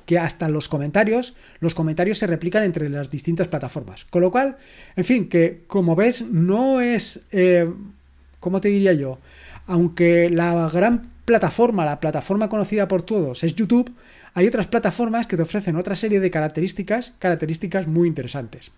que 0.05 0.19
hasta 0.19 0.49
los 0.49 0.69
comentarios, 0.69 1.35
los 1.59 1.75
comentarios 1.75 2.19
se 2.19 2.27
replican 2.27 2.63
entre 2.63 2.89
las 2.89 3.09
distintas 3.09 3.47
plataformas. 3.47 4.05
Con 4.05 4.21
lo 4.21 4.31
cual, 4.31 4.57
en 4.95 5.03
fin, 5.03 5.29
que 5.29 5.63
como 5.67 5.95
ves, 5.95 6.21
no 6.21 6.81
es, 6.81 7.21
eh, 7.31 7.71
¿cómo 8.39 8.61
te 8.61 8.69
diría 8.69 8.93
yo? 8.93 9.19
Aunque 9.65 10.29
la 10.29 10.69
gran 10.69 11.09
plataforma, 11.25 11.85
la 11.85 11.99
plataforma 11.99 12.49
conocida 12.49 12.87
por 12.87 13.01
todos 13.01 13.43
es 13.43 13.55
YouTube, 13.55 13.91
hay 14.35 14.47
otras 14.47 14.67
plataformas 14.67 15.27
que 15.27 15.37
te 15.37 15.43
ofrecen 15.43 15.75
otra 15.75 15.95
serie 15.95 16.19
de 16.19 16.29
características, 16.29 17.13
características 17.19 17.87
muy 17.87 18.07
interesantes. 18.07 18.71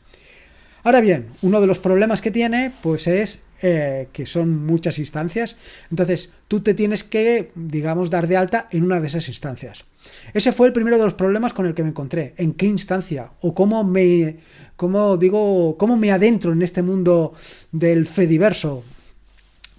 Ahora 0.83 1.01
bien, 1.01 1.27
uno 1.41 1.61
de 1.61 1.67
los 1.67 1.79
problemas 1.79 2.21
que 2.21 2.31
tiene, 2.31 2.71
pues 2.81 3.07
es 3.07 3.39
eh, 3.61 4.09
que 4.13 4.27
son 4.27 4.65
muchas 4.65 4.99
instancias. 4.99 5.57
Entonces, 5.89 6.31
tú 6.47 6.61
te 6.61 6.75
tienes 6.75 7.03
que, 7.03 7.51
digamos, 7.55 8.09
dar 8.09 8.27
de 8.27 8.37
alta 8.37 8.67
en 8.71 8.83
una 8.83 8.99
de 8.99 9.07
esas 9.07 9.27
instancias. 9.27 9.85
Ese 10.33 10.51
fue 10.51 10.67
el 10.67 10.73
primero 10.73 10.97
de 10.97 11.03
los 11.03 11.15
problemas 11.15 11.53
con 11.53 11.65
el 11.65 11.73
que 11.73 11.83
me 11.83 11.89
encontré. 11.89 12.33
¿En 12.37 12.53
qué 12.53 12.67
instancia? 12.67 13.31
O 13.41 13.55
cómo 13.55 13.83
me, 13.83 14.37
cómo 14.75 15.17
digo, 15.17 15.75
cómo 15.77 15.97
me 15.97 16.11
adentro 16.11 16.53
en 16.53 16.61
este 16.61 16.83
mundo 16.83 17.33
del 17.71 18.05
Fediverso. 18.05 18.83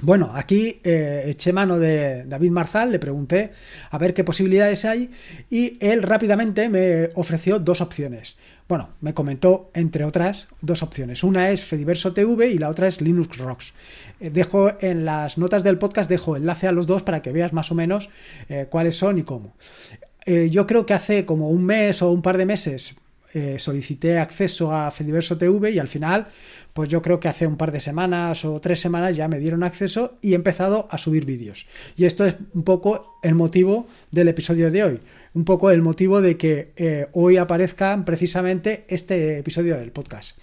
Bueno, 0.01 0.31
aquí 0.33 0.81
eh, 0.85 1.25
eché 1.27 1.53
mano 1.53 1.81
de 1.81 2.25
David 2.25 2.53
Marzal, 2.53 2.93
le 2.93 3.01
pregunté 3.01 3.51
a 3.91 3.99
ver 3.99 4.15
qué 4.15 4.23
posibilidades 4.23 4.85
hay 4.85 5.11
y 5.51 5.77
él 5.81 6.05
rápidamente 6.05 6.69
me 6.69 7.11
ofreció 7.15 7.59
dos 7.59 7.81
opciones. 7.81 8.37
Bueno, 8.69 8.91
me 9.01 9.13
comentó, 9.13 9.71
entre 9.75 10.05
otras, 10.05 10.47
dos 10.61 10.85
opciones. 10.85 11.25
Una 11.25 11.51
es 11.51 11.65
Fediverso 11.65 12.13
TV 12.13 12.51
y 12.51 12.59
la 12.59 12.69
otra 12.69 12.87
es 12.87 13.01
Linux 13.01 13.39
Rocks. 13.39 13.73
Eh, 14.21 14.31
dejo 14.31 14.71
en 14.81 15.05
las 15.05 15.37
notas 15.37 15.65
del 15.65 15.79
podcast, 15.79 16.09
dejo 16.09 16.37
enlace 16.37 16.69
a 16.69 16.73
los 16.73 16.87
dos 16.87 17.03
para 17.03 17.21
que 17.21 17.33
veas 17.33 17.53
más 17.53 17.73
o 17.73 17.75
menos 17.75 18.09
eh, 18.49 18.69
cuáles 18.71 18.97
son 18.97 19.19
y 19.19 19.25
cómo. 19.25 19.57
Yo 20.51 20.67
creo 20.67 20.85
que 20.85 20.93
hace 20.93 21.25
como 21.25 21.49
un 21.49 21.65
mes 21.65 22.03
o 22.03 22.13
un 22.13 22.21
par 22.21 22.37
de 22.37 22.45
meses 22.45 22.95
solicité 23.59 24.19
acceso 24.19 24.75
a 24.75 24.91
Fediverso 24.91 25.37
TV 25.37 25.71
y 25.71 25.79
al 25.79 25.89
final, 25.89 26.29
pues 26.73 26.89
yo 26.89 27.03
creo 27.03 27.21
que 27.21 27.29
hace 27.29 27.47
un 27.47 27.57
par 27.57 27.73
de 27.73 27.81
semanas 27.81 28.45
o 28.45 28.61
tres 28.61 28.81
semanas 28.81 29.17
ya 29.17 29.29
me 29.29 29.39
dieron 29.39 29.63
acceso 29.63 30.19
y 30.23 30.33
he 30.33 30.35
empezado 30.35 30.89
a 30.91 30.99
subir 30.99 31.25
vídeos. 31.25 31.67
Y 31.97 32.07
esto 32.07 32.25
es 32.25 32.37
un 32.55 32.63
poco 32.63 33.19
el 33.23 33.35
motivo 33.35 33.87
del 34.11 34.29
episodio 34.29 34.71
de 34.71 34.85
hoy 34.85 35.01
un 35.35 35.45
poco 35.45 35.71
el 35.71 35.83
motivo 35.83 36.21
de 36.21 36.37
que 36.37 36.73
eh, 36.77 37.07
hoy 37.13 37.37
aparezca 37.37 38.03
precisamente 38.05 38.85
este 38.89 39.39
episodio 39.39 39.77
del 39.77 39.93
podcast. 39.93 40.37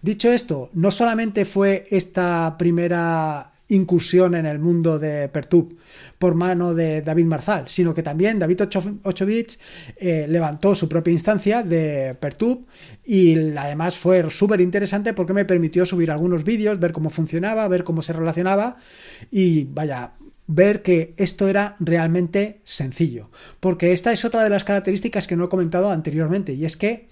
Dicho 0.00 0.32
esto, 0.32 0.70
no 0.72 0.90
solamente 0.90 1.44
fue 1.44 1.84
esta 1.90 2.56
primera 2.58 3.52
incursión 3.68 4.34
en 4.34 4.46
el 4.46 4.58
mundo 4.58 4.98
de 4.98 5.28
Pertub 5.28 5.76
por 6.18 6.34
mano 6.34 6.74
de 6.74 7.02
David 7.02 7.26
Marzal, 7.26 7.68
sino 7.68 7.94
que 7.94 8.02
también 8.02 8.38
David 8.38 8.62
8, 9.04 9.26
bits 9.26 9.60
eh, 9.96 10.26
levantó 10.28 10.74
su 10.74 10.88
propia 10.88 11.12
instancia 11.12 11.62
de 11.62 12.16
Pertub 12.18 12.66
y 13.04 13.56
además 13.56 13.96
fue 13.96 14.28
súper 14.30 14.60
interesante 14.60 15.12
porque 15.12 15.34
me 15.34 15.44
permitió 15.44 15.84
subir 15.84 16.10
algunos 16.10 16.44
vídeos, 16.44 16.80
ver 16.80 16.92
cómo 16.92 17.10
funcionaba, 17.10 17.68
ver 17.68 17.84
cómo 17.84 18.02
se 18.02 18.12
relacionaba 18.12 18.76
y 19.30 19.64
vaya, 19.64 20.12
ver 20.46 20.82
que 20.82 21.14
esto 21.18 21.46
era 21.46 21.76
realmente 21.78 22.60
sencillo. 22.64 23.30
Porque 23.60 23.92
esta 23.92 24.12
es 24.12 24.24
otra 24.24 24.42
de 24.42 24.50
las 24.50 24.64
características 24.64 25.26
que 25.26 25.36
no 25.36 25.44
he 25.44 25.48
comentado 25.48 25.90
anteriormente, 25.90 26.54
y 26.54 26.64
es 26.64 26.76
que 26.76 27.08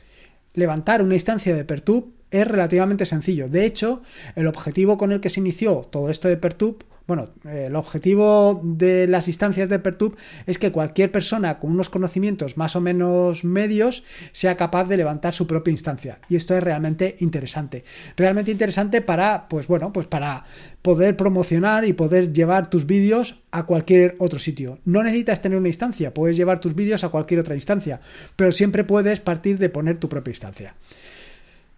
levantar 0.55 1.03
una 1.03 1.15
instancia 1.15 1.55
de 1.55 1.65
Pertub 1.65 2.16
es 2.31 2.47
relativamente 2.47 3.07
sencillo. 3.07 3.49
De 3.49 3.65
hecho, 3.65 4.03
el 4.35 4.47
objetivo 4.47 4.97
con 4.97 5.13
el 5.13 5.21
que 5.21 5.31
se 5.31 5.41
inició 5.41 5.87
todo 5.91 6.11
esto 6.11 6.29
de 6.29 6.37
Pertub 6.37 6.85
bueno, 7.07 7.29
el 7.45 7.77
objetivo 7.77 8.61
de 8.65 9.07
las 9.07 9.29
instancias 9.29 9.69
de 9.69 9.79
Pertub 9.79 10.17
es 10.47 10.59
que 10.59 10.73
cualquier 10.73 11.13
persona 11.13 11.61
con 11.61 11.71
unos 11.71 11.89
conocimientos 11.89 12.57
más 12.57 12.75
o 12.75 12.81
menos 12.81 13.45
medios 13.45 14.03
sea 14.33 14.57
capaz 14.57 14.89
de 14.89 14.97
levantar 14.97 15.33
su 15.33 15.47
propia 15.47 15.71
instancia. 15.71 16.19
Y 16.29 16.35
esto 16.35 16.57
es 16.57 16.63
realmente 16.65 17.15
interesante. 17.21 17.85
Realmente 18.17 18.51
interesante 18.51 19.03
para, 19.03 19.47
pues 19.49 19.69
bueno, 19.69 19.93
pues 19.93 20.09
para 20.09 20.47
poder 20.83 21.17
promocionar 21.17 21.85
y 21.85 21.93
poder 21.93 22.33
llevar 22.33 22.71
tus 22.71 22.87
vídeos 22.87 23.41
a 23.53 23.67
cualquier 23.67 24.17
otro 24.19 24.41
sitio. 24.41 24.81
No 24.85 25.05
necesitas 25.05 25.41
tener 25.41 25.59
una 25.59 25.69
instancia, 25.69 26.13
puedes 26.13 26.37
llevar 26.37 26.59
tus 26.59 26.75
vídeos 26.75 27.05
a 27.05 27.11
cualquier 27.11 27.39
otra 27.39 27.55
instancia, 27.55 28.01
pero 28.35 28.51
siempre 28.51 28.83
puedes 28.83 29.21
partir 29.21 29.59
de 29.59 29.69
poner 29.69 29.99
tu 29.99 30.09
propia 30.09 30.33
instancia. 30.33 30.75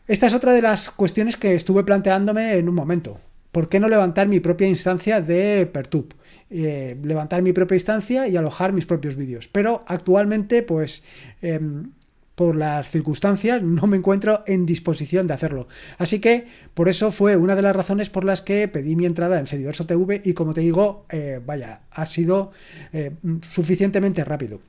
Esta 0.08 0.26
es 0.26 0.34
otra 0.34 0.52
de 0.52 0.62
las 0.62 0.90
cuestiones 0.90 1.36
que 1.36 1.54
estuve 1.54 1.84
planteándome 1.84 2.56
en 2.56 2.68
un 2.68 2.74
momento. 2.74 3.20
¿por 3.58 3.68
qué 3.68 3.80
no 3.80 3.88
levantar 3.88 4.28
mi 4.28 4.40
propia 4.40 4.68
instancia 4.68 5.20
de 5.20 5.66
Pertub? 5.66 6.14
Eh, 6.50 6.96
levantar 7.02 7.42
mi 7.42 7.52
propia 7.52 7.76
instancia 7.76 8.28
y 8.28 8.36
alojar 8.36 8.72
mis 8.72 8.86
propios 8.86 9.16
vídeos. 9.16 9.48
Pero 9.48 9.84
actualmente, 9.86 10.62
pues, 10.62 11.02
em, 11.42 11.90
por 12.34 12.54
las 12.54 12.88
circunstancias, 12.88 13.60
no 13.62 13.86
me 13.88 13.96
encuentro 13.96 14.44
en 14.46 14.64
disposición 14.64 15.26
de 15.26 15.34
hacerlo. 15.34 15.66
Así 15.98 16.20
que, 16.20 16.46
por 16.74 16.88
eso 16.88 17.10
fue 17.10 17.36
una 17.36 17.56
de 17.56 17.62
las 17.62 17.74
razones 17.74 18.10
por 18.10 18.24
las 18.24 18.42
que 18.42 18.68
pedí 18.68 18.94
mi 18.94 19.06
entrada 19.06 19.40
en 19.40 19.48
Fediverso 19.48 19.86
TV 19.86 20.22
y, 20.24 20.34
como 20.34 20.54
te 20.54 20.60
digo, 20.60 21.04
eh, 21.10 21.40
vaya, 21.44 21.80
ha 21.90 22.06
sido 22.06 22.52
eh, 22.92 23.10
suficientemente 23.50 24.24
rápido. 24.24 24.60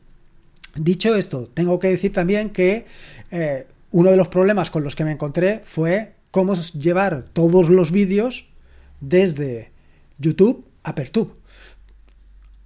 Dicho 0.75 1.15
esto, 1.15 1.47
tengo 1.47 1.77
que 1.79 1.89
decir 1.89 2.11
también 2.11 2.49
que 2.49 2.85
uno 3.91 4.11
de 4.11 4.17
los 4.17 4.27
problemas 4.27 4.71
con 4.71 4.83
los 4.83 4.95
que 4.95 5.05
me 5.05 5.11
encontré 5.11 5.61
fue 5.63 6.15
cómo 6.31 6.55
llevar 6.55 7.25
todos 7.33 7.69
los 7.69 7.91
vídeos 7.91 8.49
desde 9.01 9.71
YouTube 10.17 10.65
a 10.83 10.95
Pertube. 10.95 11.33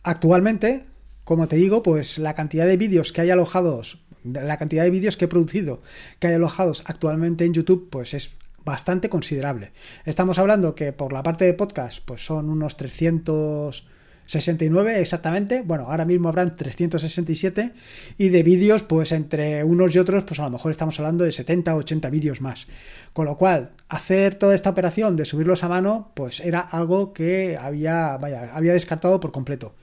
Actualmente, 0.03 0.85
como 1.23 1.47
te 1.47 1.55
digo, 1.55 1.81
pues 1.83 2.17
la 2.17 2.35
cantidad 2.35 2.67
de 2.67 2.77
vídeos 2.77 3.13
que 3.13 3.21
hay 3.21 3.29
alojados, 3.29 4.03
la 4.23 4.57
cantidad 4.57 4.83
de 4.83 4.89
vídeos 4.89 5.15
que 5.15 5.25
he 5.25 5.29
producido 5.29 5.81
que 6.19 6.27
hay 6.27 6.33
alojados 6.33 6.83
actualmente 6.85 7.45
en 7.45 7.53
YouTube, 7.53 7.89
pues 7.89 8.13
es 8.13 8.31
bastante 8.65 9.09
considerable. 9.09 9.71
Estamos 10.05 10.39
hablando 10.39 10.75
que 10.75 10.93
por 10.93 11.13
la 11.13 11.23
parte 11.23 11.45
de 11.45 11.53
podcast, 11.53 11.99
pues 12.05 12.25
son 12.25 12.49
unos 12.49 12.77
300 12.77 13.87
69 14.25 15.01
exactamente, 15.01 15.61
bueno, 15.61 15.85
ahora 15.87 16.05
mismo 16.05 16.29
habrán 16.29 16.55
367 16.55 17.73
y 18.17 18.29
de 18.29 18.43
vídeos, 18.43 18.83
pues 18.83 19.11
entre 19.11 19.63
unos 19.63 19.93
y 19.95 19.99
otros, 19.99 20.23
pues 20.23 20.39
a 20.39 20.43
lo 20.43 20.49
mejor 20.49 20.71
estamos 20.71 20.99
hablando 20.99 21.23
de 21.23 21.31
70 21.31 21.75
o 21.75 21.79
80 21.79 22.09
vídeos 22.09 22.41
más. 22.41 22.67
Con 23.11 23.25
lo 23.25 23.37
cual, 23.37 23.71
hacer 23.89 24.35
toda 24.35 24.55
esta 24.55 24.69
operación 24.69 25.15
de 25.15 25.25
subirlos 25.25 25.63
a 25.63 25.69
mano, 25.69 26.11
pues 26.13 26.39
era 26.39 26.59
algo 26.59 27.13
que 27.13 27.57
había, 27.59 28.17
vaya, 28.17 28.51
había 28.53 28.73
descartado 28.73 29.19
por 29.19 29.31
completo. 29.31 29.75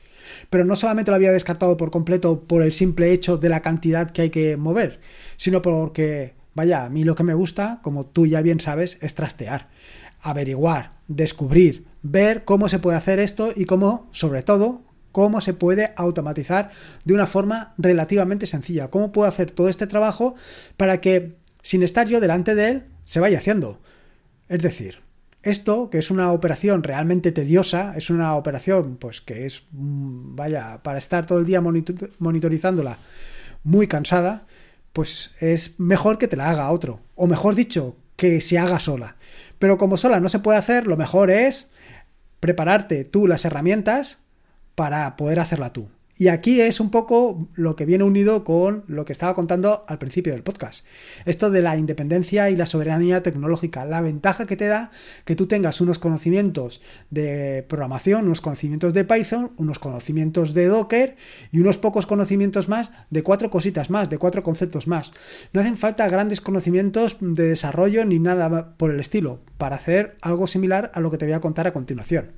Pero 0.48 0.64
no 0.64 0.76
solamente 0.76 1.10
lo 1.10 1.16
había 1.16 1.32
descartado 1.32 1.76
por 1.76 1.90
completo 1.90 2.40
por 2.44 2.62
el 2.62 2.72
simple 2.72 3.12
hecho 3.12 3.36
de 3.36 3.48
la 3.48 3.60
cantidad 3.60 4.10
que 4.10 4.22
hay 4.22 4.30
que 4.30 4.56
mover, 4.56 5.00
sino 5.36 5.60
porque, 5.62 6.34
vaya, 6.54 6.84
a 6.84 6.88
mí 6.88 7.04
lo 7.04 7.14
que 7.14 7.24
me 7.24 7.34
gusta, 7.34 7.80
como 7.82 8.06
tú 8.06 8.26
ya 8.26 8.40
bien 8.40 8.60
sabes, 8.60 8.98
es 9.00 9.14
trastear, 9.14 9.68
averiguar, 10.22 10.92
descubrir, 11.08 11.89
ver 12.02 12.44
cómo 12.44 12.68
se 12.68 12.78
puede 12.78 12.96
hacer 12.96 13.18
esto 13.18 13.52
y 13.54 13.64
cómo, 13.64 14.08
sobre 14.12 14.42
todo, 14.42 14.82
cómo 15.12 15.40
se 15.40 15.54
puede 15.54 15.92
automatizar 15.96 16.70
de 17.04 17.14
una 17.14 17.26
forma 17.26 17.74
relativamente 17.78 18.46
sencilla. 18.46 18.88
Cómo 18.88 19.12
puedo 19.12 19.28
hacer 19.28 19.50
todo 19.50 19.68
este 19.68 19.86
trabajo 19.86 20.34
para 20.76 21.00
que, 21.00 21.36
sin 21.62 21.82
estar 21.82 22.06
yo 22.06 22.20
delante 22.20 22.54
de 22.54 22.68
él, 22.68 22.84
se 23.04 23.20
vaya 23.20 23.38
haciendo. 23.38 23.80
Es 24.48 24.62
decir, 24.62 24.98
esto, 25.42 25.90
que 25.90 25.98
es 25.98 26.10
una 26.10 26.32
operación 26.32 26.82
realmente 26.82 27.32
tediosa, 27.32 27.94
es 27.96 28.10
una 28.10 28.36
operación, 28.36 28.96
pues 28.96 29.20
que 29.20 29.46
es, 29.46 29.62
mm, 29.72 30.36
vaya, 30.36 30.80
para 30.82 30.98
estar 30.98 31.26
todo 31.26 31.38
el 31.38 31.46
día 31.46 31.60
monitorizándola 31.60 32.98
muy 33.64 33.86
cansada, 33.86 34.46
pues 34.92 35.34
es 35.40 35.78
mejor 35.78 36.18
que 36.18 36.28
te 36.28 36.36
la 36.36 36.50
haga 36.50 36.70
otro. 36.70 37.00
O 37.14 37.26
mejor 37.26 37.54
dicho, 37.54 37.96
que 38.16 38.40
se 38.40 38.58
haga 38.58 38.80
sola. 38.80 39.16
Pero 39.58 39.78
como 39.78 39.96
sola 39.96 40.20
no 40.20 40.28
se 40.28 40.40
puede 40.40 40.58
hacer, 40.58 40.86
lo 40.86 40.96
mejor 40.96 41.30
es 41.30 41.70
prepararte 42.40 43.04
tú 43.04 43.26
las 43.26 43.44
herramientas 43.44 44.24
para 44.74 45.16
poder 45.16 45.38
hacerla 45.38 45.72
tú. 45.72 45.88
Y 46.20 46.28
aquí 46.28 46.60
es 46.60 46.80
un 46.80 46.90
poco 46.90 47.48
lo 47.54 47.76
que 47.76 47.86
viene 47.86 48.04
unido 48.04 48.44
con 48.44 48.84
lo 48.88 49.06
que 49.06 49.12
estaba 49.14 49.32
contando 49.32 49.86
al 49.88 49.96
principio 49.96 50.34
del 50.34 50.42
podcast. 50.42 50.84
Esto 51.24 51.50
de 51.50 51.62
la 51.62 51.78
independencia 51.78 52.50
y 52.50 52.56
la 52.56 52.66
soberanía 52.66 53.22
tecnológica. 53.22 53.86
La 53.86 54.02
ventaja 54.02 54.44
que 54.44 54.54
te 54.54 54.66
da 54.66 54.90
que 55.24 55.34
tú 55.34 55.46
tengas 55.46 55.80
unos 55.80 55.98
conocimientos 55.98 56.82
de 57.08 57.64
programación, 57.66 58.26
unos 58.26 58.42
conocimientos 58.42 58.92
de 58.92 59.06
Python, 59.06 59.52
unos 59.56 59.78
conocimientos 59.78 60.52
de 60.52 60.66
Docker 60.66 61.16
y 61.52 61.60
unos 61.60 61.78
pocos 61.78 62.04
conocimientos 62.04 62.68
más 62.68 62.92
de 63.08 63.22
cuatro 63.22 63.48
cositas 63.48 63.88
más, 63.88 64.10
de 64.10 64.18
cuatro 64.18 64.42
conceptos 64.42 64.86
más. 64.86 65.12
No 65.54 65.62
hacen 65.62 65.78
falta 65.78 66.06
grandes 66.10 66.42
conocimientos 66.42 67.16
de 67.18 67.48
desarrollo 67.48 68.04
ni 68.04 68.18
nada 68.18 68.74
por 68.76 68.90
el 68.90 69.00
estilo 69.00 69.40
para 69.56 69.76
hacer 69.76 70.18
algo 70.20 70.46
similar 70.46 70.92
a 70.92 71.00
lo 71.00 71.10
que 71.10 71.16
te 71.16 71.24
voy 71.24 71.32
a 71.32 71.40
contar 71.40 71.66
a 71.66 71.72
continuación. 71.72 72.32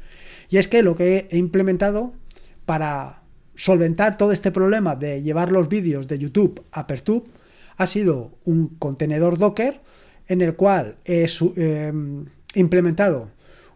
Y 0.51 0.59
es 0.59 0.69
que 0.69 0.85
lo 0.85 0.95
que 0.95 1.27
he 1.33 1.37
implementado 1.37 2.13
para 2.65 3.22
solventar 3.55 4.17
todo 4.17 4.33
este 4.33 4.51
problema 4.51 4.97
de 4.97 5.23
llevar 5.23 5.53
los 5.53 5.69
vídeos 5.69 6.09
de 6.09 6.19
YouTube 6.19 6.65
a 6.73 6.87
Pertube 6.87 7.27
ha 7.77 7.87
sido 7.87 8.33
un 8.45 8.69
contenedor 8.79 9.39
Docker 9.39 9.81
en 10.29 10.41
el 10.41 10.55
cual 10.55 10.97
he 11.05 11.27
em, 11.57 12.27
implementado 12.55 13.31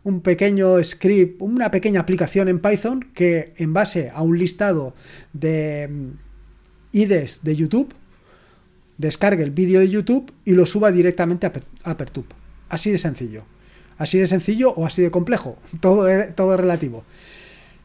un 0.04 0.20
pequeño 0.20 0.82
script, 0.84 1.42
una 1.42 1.70
pequeña 1.70 2.00
aplicación 2.00 2.48
en 2.48 2.60
Python 2.60 3.00
que 3.12 3.52
en 3.56 3.72
base 3.72 4.10
a 4.14 4.22
un 4.22 4.38
listado 4.38 4.94
de 5.32 5.82
em, 5.82 6.12
IDs 6.92 7.42
de 7.42 7.56
YouTube 7.56 7.92
descargue 8.98 9.42
el 9.42 9.50
vídeo 9.50 9.80
de 9.80 9.88
YouTube 9.88 10.32
y 10.44 10.52
lo 10.52 10.64
suba 10.64 10.92
directamente 10.92 11.50
a, 11.82 11.96
Pertube. 11.96 12.28
Así 12.68 12.90
de 12.90 12.98
sencillo. 12.98 13.44
Así 13.98 14.18
de 14.18 14.26
sencillo 14.26 14.70
o 14.70 14.86
así 14.86 15.02
de 15.02 15.10
complejo. 15.10 15.58
Todo 15.80 16.06
todo 16.34 16.54
es 16.54 16.60
relativo. 16.60 17.04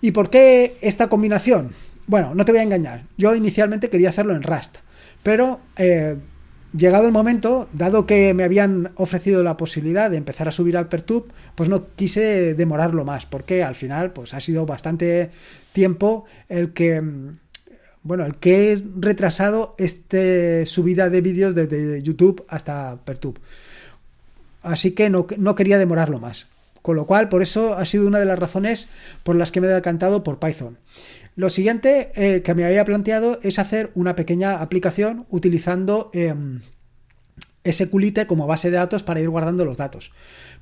¿Y 0.02 0.12
por 0.12 0.30
qué 0.30 0.76
esta 0.82 1.08
combinación? 1.08 1.72
Bueno, 2.08 2.34
no 2.36 2.44
te 2.44 2.52
voy 2.52 2.60
a 2.60 2.64
engañar. 2.64 3.04
Yo 3.18 3.36
inicialmente 3.36 3.90
quería 3.90 4.10
hacerlo 4.10 4.36
en 4.36 4.44
Rust, 4.44 4.78
pero 5.24 5.62
eh, 5.78 6.18
llegado 6.76 7.06
el 7.06 7.12
momento, 7.12 7.70
dado 7.74 8.06
que 8.06 8.34
me 8.34 8.44
habían 8.44 8.92
ofrecido 8.96 9.44
la 9.44 9.58
posibilidad 9.58 10.10
de 10.10 10.18
empezar 10.18 10.48
a 10.48 10.52
subir 10.52 10.76
al 10.76 10.90
Pertube, 10.90 11.32
pues 11.56 11.70
no 11.70 11.88
quise 11.96 12.54
demorarlo 12.56 13.06
más, 13.06 13.26
porque 13.26 13.64
al 13.64 13.76
final 13.76 14.12
pues 14.12 14.34
ha 14.34 14.42
sido 14.42 14.66
bastante 14.66 15.30
tiempo 15.72 16.26
el 16.50 16.74
que 16.74 17.02
bueno, 18.04 18.26
el 18.26 18.36
que 18.38 18.74
he 18.74 18.84
retrasado 18.98 19.76
este 19.78 20.66
subida 20.66 21.10
de 21.10 21.22
vídeos 21.22 21.54
desde 21.54 22.02
YouTube 22.02 22.44
hasta 22.48 22.98
Pertube. 23.06 23.40
Así 24.64 24.92
que 24.92 25.10
no 25.10 25.56
quería 25.56 25.78
demorarlo 25.78 26.20
más. 26.20 26.48
Con 26.82 26.96
lo 26.96 27.06
cual, 27.06 27.30
por 27.30 27.42
eso 27.42 27.76
ha 27.76 27.86
sido 27.86 28.08
una 28.08 28.20
de 28.20 28.26
las 28.26 28.40
razones 28.40 28.88
por 29.24 29.36
las 29.36 29.52
que 29.52 29.62
me 29.62 29.68
he 29.68 29.72
decantado 29.72 30.24
por 30.24 30.40
Python. 30.40 30.78
Lo 31.36 31.50
siguiente 31.50 32.12
eh, 32.16 32.42
que 32.42 32.56
me 32.56 32.66
había 32.66 32.86
planteado 32.86 33.40
es 33.42 33.60
hacer 33.60 33.92
una 33.96 34.16
pequeña 34.16 34.62
aplicación 34.62 35.26
utilizando 35.30 36.10
eh, 36.14 36.34
SQLite 37.70 38.28
como 38.28 38.48
base 38.48 38.72
de 38.72 38.78
datos 38.78 39.04
para 39.04 39.22
ir 39.22 39.30
guardando 39.30 39.64
los 39.64 39.78
datos. 39.78 40.12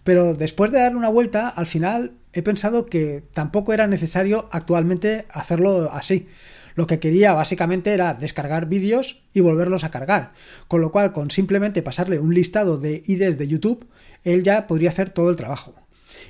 Pero 0.04 0.36
después 0.36 0.72
de 0.72 0.80
darle 0.80 0.98
una 0.98 1.10
vuelta, 1.10 1.50
al 1.50 1.66
final 1.66 2.14
he 2.34 2.42
pensado 2.42 2.86
que 2.86 3.24
tampoco 3.34 3.74
era 3.74 3.88
necesario 3.88 4.48
actualmente 4.52 5.26
hacerlo 5.32 5.92
así. 5.92 6.28
Lo 6.76 6.88
que 6.88 7.00
quería 7.00 7.34
básicamente 7.34 7.92
era 7.92 8.14
descargar 8.14 8.68
vídeos 8.68 9.24
y 9.34 9.42
volverlos 9.42 9.84
a 9.84 9.92
cargar. 9.92 10.34
Con 10.68 10.82
lo 10.82 10.92
cual, 10.92 11.12
con 11.12 11.32
simplemente 11.32 11.82
pasarle 11.82 12.20
un 12.20 12.34
listado 12.34 12.78
de 12.78 13.02
IDs 13.06 13.38
de 13.38 13.48
YouTube, 13.48 13.88
él 14.24 14.44
ya 14.44 14.68
podría 14.68 14.92
hacer 14.92 15.10
todo 15.10 15.30
el 15.30 15.36
trabajo. 15.36 15.76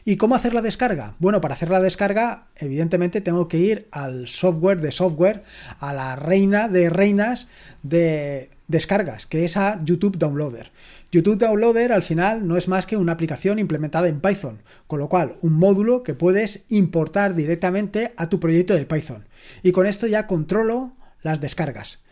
¿Y 0.06 0.18
cómo 0.18 0.36
hacer 0.36 0.54
la 0.54 0.62
descarga? 0.62 1.16
Bueno, 1.20 1.42
para 1.42 1.54
hacer 1.54 1.70
la 1.70 1.82
descarga, 1.82 2.48
evidentemente 2.56 3.22
tengo 3.22 3.48
que 3.48 3.58
ir 3.58 3.88
al 3.92 4.28
software 4.28 4.82
de 4.82 4.92
software, 4.92 5.44
a 5.80 5.94
la 5.94 6.16
reina 6.16 6.68
de 6.68 6.90
reinas 6.90 7.48
de 7.84 8.50
descargas, 8.68 9.28
que 9.28 9.46
es 9.46 9.58
a 9.58 9.84
YouTube 9.84 10.18
Downloader. 10.18 10.72
YouTube 11.12 11.38
Downloader 11.38 11.92
al 11.92 12.04
final 12.04 12.48
no 12.48 12.56
es 12.56 12.68
más 12.68 12.86
que 12.86 12.98
una 12.98 13.14
aplicación 13.14 13.60
implementada 13.60 14.08
en 14.08 14.22
Python, 14.22 14.62
con 14.88 15.00
lo 15.00 15.10
cual 15.10 15.36
un 15.42 15.54
módulo 15.54 16.04
que 16.04 16.14
puedes 16.14 16.66
importar 16.70 17.36
directamente 17.36 18.14
a 18.16 18.30
tu 18.30 18.40
proyecto 18.40 18.76
de 18.76 18.86
Python. 18.86 19.26
Y 19.64 19.72
con 19.72 19.88
esto 19.88 20.08
ya 20.08 20.28
controlo 20.28 20.94
las 21.22 21.42
descargas. 21.42 22.04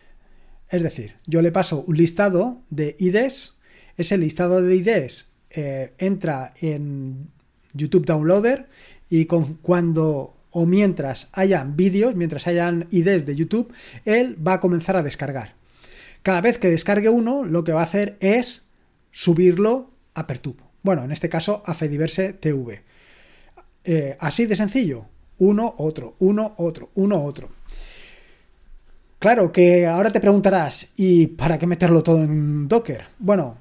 Es 0.68 0.82
decir, 0.82 1.16
yo 1.26 1.40
le 1.42 1.52
paso 1.52 1.84
un 1.86 1.96
listado 1.96 2.60
de 2.70 2.96
IDs, 2.98 3.56
ese 3.96 4.18
listado 4.18 4.60
de 4.60 4.76
IDs 4.76 5.28
eh, 5.50 5.94
entra 5.98 6.52
en 6.60 7.30
YouTube 7.78 8.04
Downloader 8.04 8.68
y 9.08 9.24
cuando 9.24 10.34
o 10.50 10.66
mientras 10.66 11.28
hayan 11.32 11.76
vídeos, 11.76 12.14
mientras 12.14 12.46
hayan 12.46 12.88
IDs 12.90 13.26
de 13.26 13.36
YouTube, 13.36 13.72
él 14.04 14.36
va 14.46 14.54
a 14.54 14.60
comenzar 14.60 14.96
a 14.96 15.02
descargar. 15.02 15.54
Cada 16.22 16.40
vez 16.40 16.58
que 16.58 16.68
descargue 16.68 17.08
uno, 17.08 17.44
lo 17.44 17.64
que 17.64 17.72
va 17.72 17.80
a 17.80 17.84
hacer 17.84 18.16
es 18.20 18.66
subirlo 19.10 19.90
a 20.14 20.26
Pertube. 20.26 20.62
Bueno, 20.82 21.04
en 21.04 21.12
este 21.12 21.28
caso 21.28 21.62
a 21.64 21.74
Fediverse 21.74 22.32
TV. 22.32 22.82
Eh, 23.84 24.16
así 24.20 24.46
de 24.46 24.56
sencillo. 24.56 25.06
Uno, 25.38 25.74
otro, 25.78 26.16
uno, 26.18 26.54
otro, 26.58 26.90
uno, 26.94 27.22
otro. 27.22 27.50
Claro 29.18 29.50
que 29.50 29.84
ahora 29.84 30.12
te 30.12 30.20
preguntarás, 30.20 30.92
¿y 30.96 31.26
para 31.26 31.58
qué 31.58 31.66
meterlo 31.66 32.04
todo 32.04 32.22
en 32.22 32.68
Docker? 32.68 33.06
Bueno, 33.18 33.58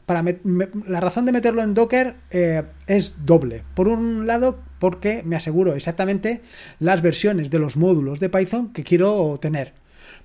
la 0.85 0.99
razón 0.99 1.25
de 1.25 1.31
meterlo 1.31 1.63
en 1.63 1.73
Docker 1.73 2.13
eh, 2.29 2.61
es 2.85 3.25
doble. 3.25 3.63
Por 3.73 3.87
un 3.87 4.27
lado, 4.27 4.59
porque 4.77 5.23
me 5.25 5.35
aseguro 5.35 5.73
exactamente 5.73 6.41
las 6.79 7.01
versiones 7.01 7.49
de 7.49 7.57
los 7.57 7.75
módulos 7.75 8.19
de 8.19 8.29
Python 8.29 8.71
que 8.71 8.83
quiero 8.83 9.35
tener. 9.41 9.73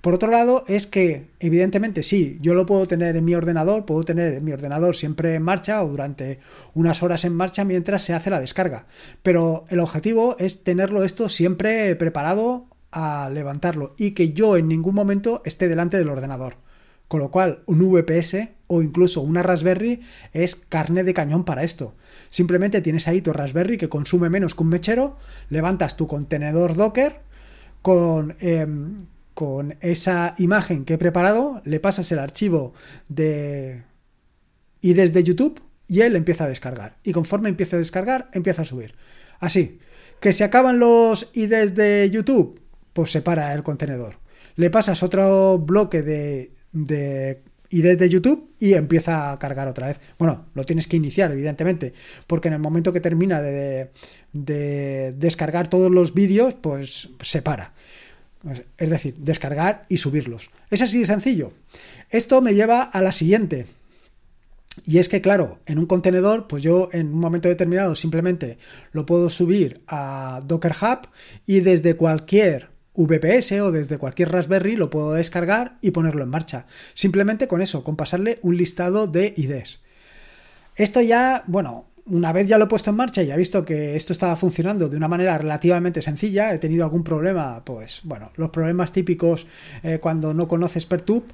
Por 0.03 0.13
otro 0.13 0.31
lado, 0.31 0.65
es 0.67 0.87
que, 0.87 1.31
evidentemente, 1.41 2.03
sí, 2.03 2.39
yo 2.43 2.53
lo 2.53 2.67
puedo 2.67 2.87
tener 2.87 3.17
en 3.17 3.25
mi 3.25 3.35
ordenador, 3.35 3.87
puedo 3.87 4.03
tener 4.03 4.35
en 4.35 4.45
mi 4.45 4.53
ordenador 4.53 4.97
siempre 4.97 5.37
en 5.37 5.43
marcha 5.43 5.83
o 5.83 5.89
durante 5.89 6.41
unas 6.75 7.03
horas 7.03 7.25
en 7.25 7.35
marcha 7.35 7.65
mientras 7.65 8.03
se 8.03 8.13
hace 8.13 8.29
la 8.29 8.39
descarga. 8.39 8.85
Pero 9.23 9.65
el 9.71 9.81
objetivo 9.81 10.37
es 10.39 10.63
tenerlo 10.63 11.05
esto 11.05 11.31
siempre 11.31 11.97
preparado 11.97 12.67
a 12.93 13.29
levantarlo 13.31 13.95
y 13.99 14.13
que 14.13 14.33
yo 14.33 14.57
en 14.57 14.69
ningún 14.69 14.95
momento 14.95 15.43
esté 15.45 15.69
delante 15.69 15.99
del 15.99 16.11
ordenador. 16.11 16.57
Con 17.09 17.21
lo 17.21 17.31
cual, 17.31 17.63
un 17.67 17.81
VPS 17.81 18.49
o 18.69 18.81
incluso 18.81 19.21
una 19.21 19.43
Raspberry 19.43 20.01
es 20.33 20.57
carne 20.57 21.05
de 21.05 21.13
cañón 21.13 21.45
para 21.45 21.63
esto. 21.63 21.95
Simplemente 22.31 22.81
tienes 22.81 23.07
ahí 23.07 23.21
tu 23.21 23.33
Raspberry 23.33 23.77
que 23.77 23.91
consume 23.91 24.31
menos 24.31 24.55
que 24.55 24.63
un 24.63 24.71
mechero, 24.71 25.17
levantas 25.51 25.97
tu 25.97 26.07
contenedor 26.07 26.75
Docker 26.75 27.21
con, 27.83 28.37
em, 28.41 28.97
con 29.35 29.77
esa 29.81 30.35
imagen 30.39 30.87
que 30.87 30.95
he 30.95 30.99
preparado, 30.99 31.61
le 31.65 31.81
pasas 31.81 32.11
el 32.13 32.19
archivo 32.19 32.73
de 33.09 33.83
y 34.81 34.95
desde 34.95 35.23
YouTube 35.23 35.61
y 35.87 36.01
él 36.01 36.17
empieza 36.17 36.45
a 36.45 36.49
descargar. 36.49 36.97
Y 37.05 37.13
conforme 37.13 37.51
empieza 37.51 37.77
a 37.77 37.79
descargar, 37.79 38.31
empieza 38.33 38.63
a 38.63 38.65
subir. 38.65 38.95
Así. 39.39 39.81
Que 40.19 40.33
se 40.33 40.45
acaban 40.45 40.79
los 40.79 41.31
IDs 41.35 41.75
de 41.75 42.09
YouTube, 42.11 42.62
pues 42.93 43.13
separa 43.13 43.53
el 43.55 43.63
contenedor. 43.63 44.17
Le 44.57 44.71
pasas 44.71 45.03
otro 45.03 45.59
bloque 45.59 46.03
de, 46.03 46.53
de 46.73 48.09
YouTube 48.09 48.51
y 48.59 48.75
empieza 48.75 49.33
a 49.33 49.39
cargar 49.39 49.69
otra 49.69 49.89
vez. 49.89 50.01
Bueno, 50.19 50.47
lo 50.55 50.65
tienes 50.65 50.87
que 50.87 50.97
iniciar, 50.97 51.33
evidentemente, 51.33 51.93
porque 52.27 52.49
en 52.49 52.55
el 52.55 52.61
momento 52.61 52.93
que 52.93 53.01
termina 53.01 53.41
de, 53.41 53.91
de 54.33 55.13
descargar 55.17 55.69
todos 55.69 55.91
los 55.91 56.13
vídeos, 56.15 56.55
pues 56.55 57.09
se 57.23 57.43
para. 57.43 57.73
Es 58.77 58.91
decir, 58.91 59.15
descargar 59.19 59.87
y 59.89 59.99
subirlos. 59.99 60.51
Es 60.71 60.83
así 60.83 60.99
de 60.99 61.07
sencillo. 61.07 61.53
Esto 62.11 62.43
me 62.43 62.55
lleva 62.55 62.83
a 62.83 63.01
la 63.01 63.13
siguiente. 63.13 63.67
Y 64.85 64.99
es 64.99 65.09
que, 65.09 65.21
claro, 65.21 65.61
en 65.67 65.79
un 65.79 65.87
contenedor, 65.87 66.49
pues 66.49 66.63
yo 66.63 66.89
en 66.93 67.09
un 67.09 67.21
momento 67.21 67.49
determinado 67.49 67.95
simplemente 67.95 68.59
lo 68.93 69.07
puedo 69.07 69.31
subir 69.31 69.83
a 69.87 70.43
Docker 70.47 70.73
Hub 70.81 71.09
y 71.47 71.61
desde 71.61 71.95
cualquier 71.95 72.72
VPS 72.95 73.53
o 73.61 73.73
desde 73.73 73.99
cualquier 73.99 74.31
Raspberry 74.31 74.77
lo 74.77 74.91
puedo 74.91 75.13
descargar 75.13 75.79
y 75.81 75.93
ponerlo 75.93 76.23
en 76.23 76.31
marcha. 76.31 76.67
Simplemente 76.95 77.49
con 77.49 77.63
eso, 77.63 77.85
con 77.85 77.97
pasarle 77.97 78.39
un 78.43 78.57
listado 78.57 79.07
de 79.07 79.33
IDs. 79.37 79.81
Esto 80.77 81.01
ya, 81.01 81.45
bueno, 81.47 81.87
una 82.07 82.33
vez 82.33 82.49
ya 82.49 82.59
lo 82.59 82.65
he 82.65 82.69
puesto 82.69 82.91
en 82.91 82.97
marcha 82.97 83.23
y 83.23 83.31
he 83.31 83.37
visto 83.37 83.65
que 83.65 83.97
esto 83.97 84.13
estaba 84.13 84.37
funcionando 84.37 84.89
de 84.89 84.97
una 84.97 85.09
manera 85.09 85.39
relativamente 85.39 86.03
sencilla, 86.03 86.53
he 86.53 86.59
tenido 86.59 86.85
algún 86.85 87.05
problema, 87.05 87.65
pues 87.65 88.01
bueno, 88.05 88.31
los 88.37 88.51
problemas 88.51 88.93
típicos 88.93 89.47
eh, 89.83 89.99
cuando 90.01 90.35
no 90.35 90.49
conoces 90.49 90.87
Pertube, 90.87 91.27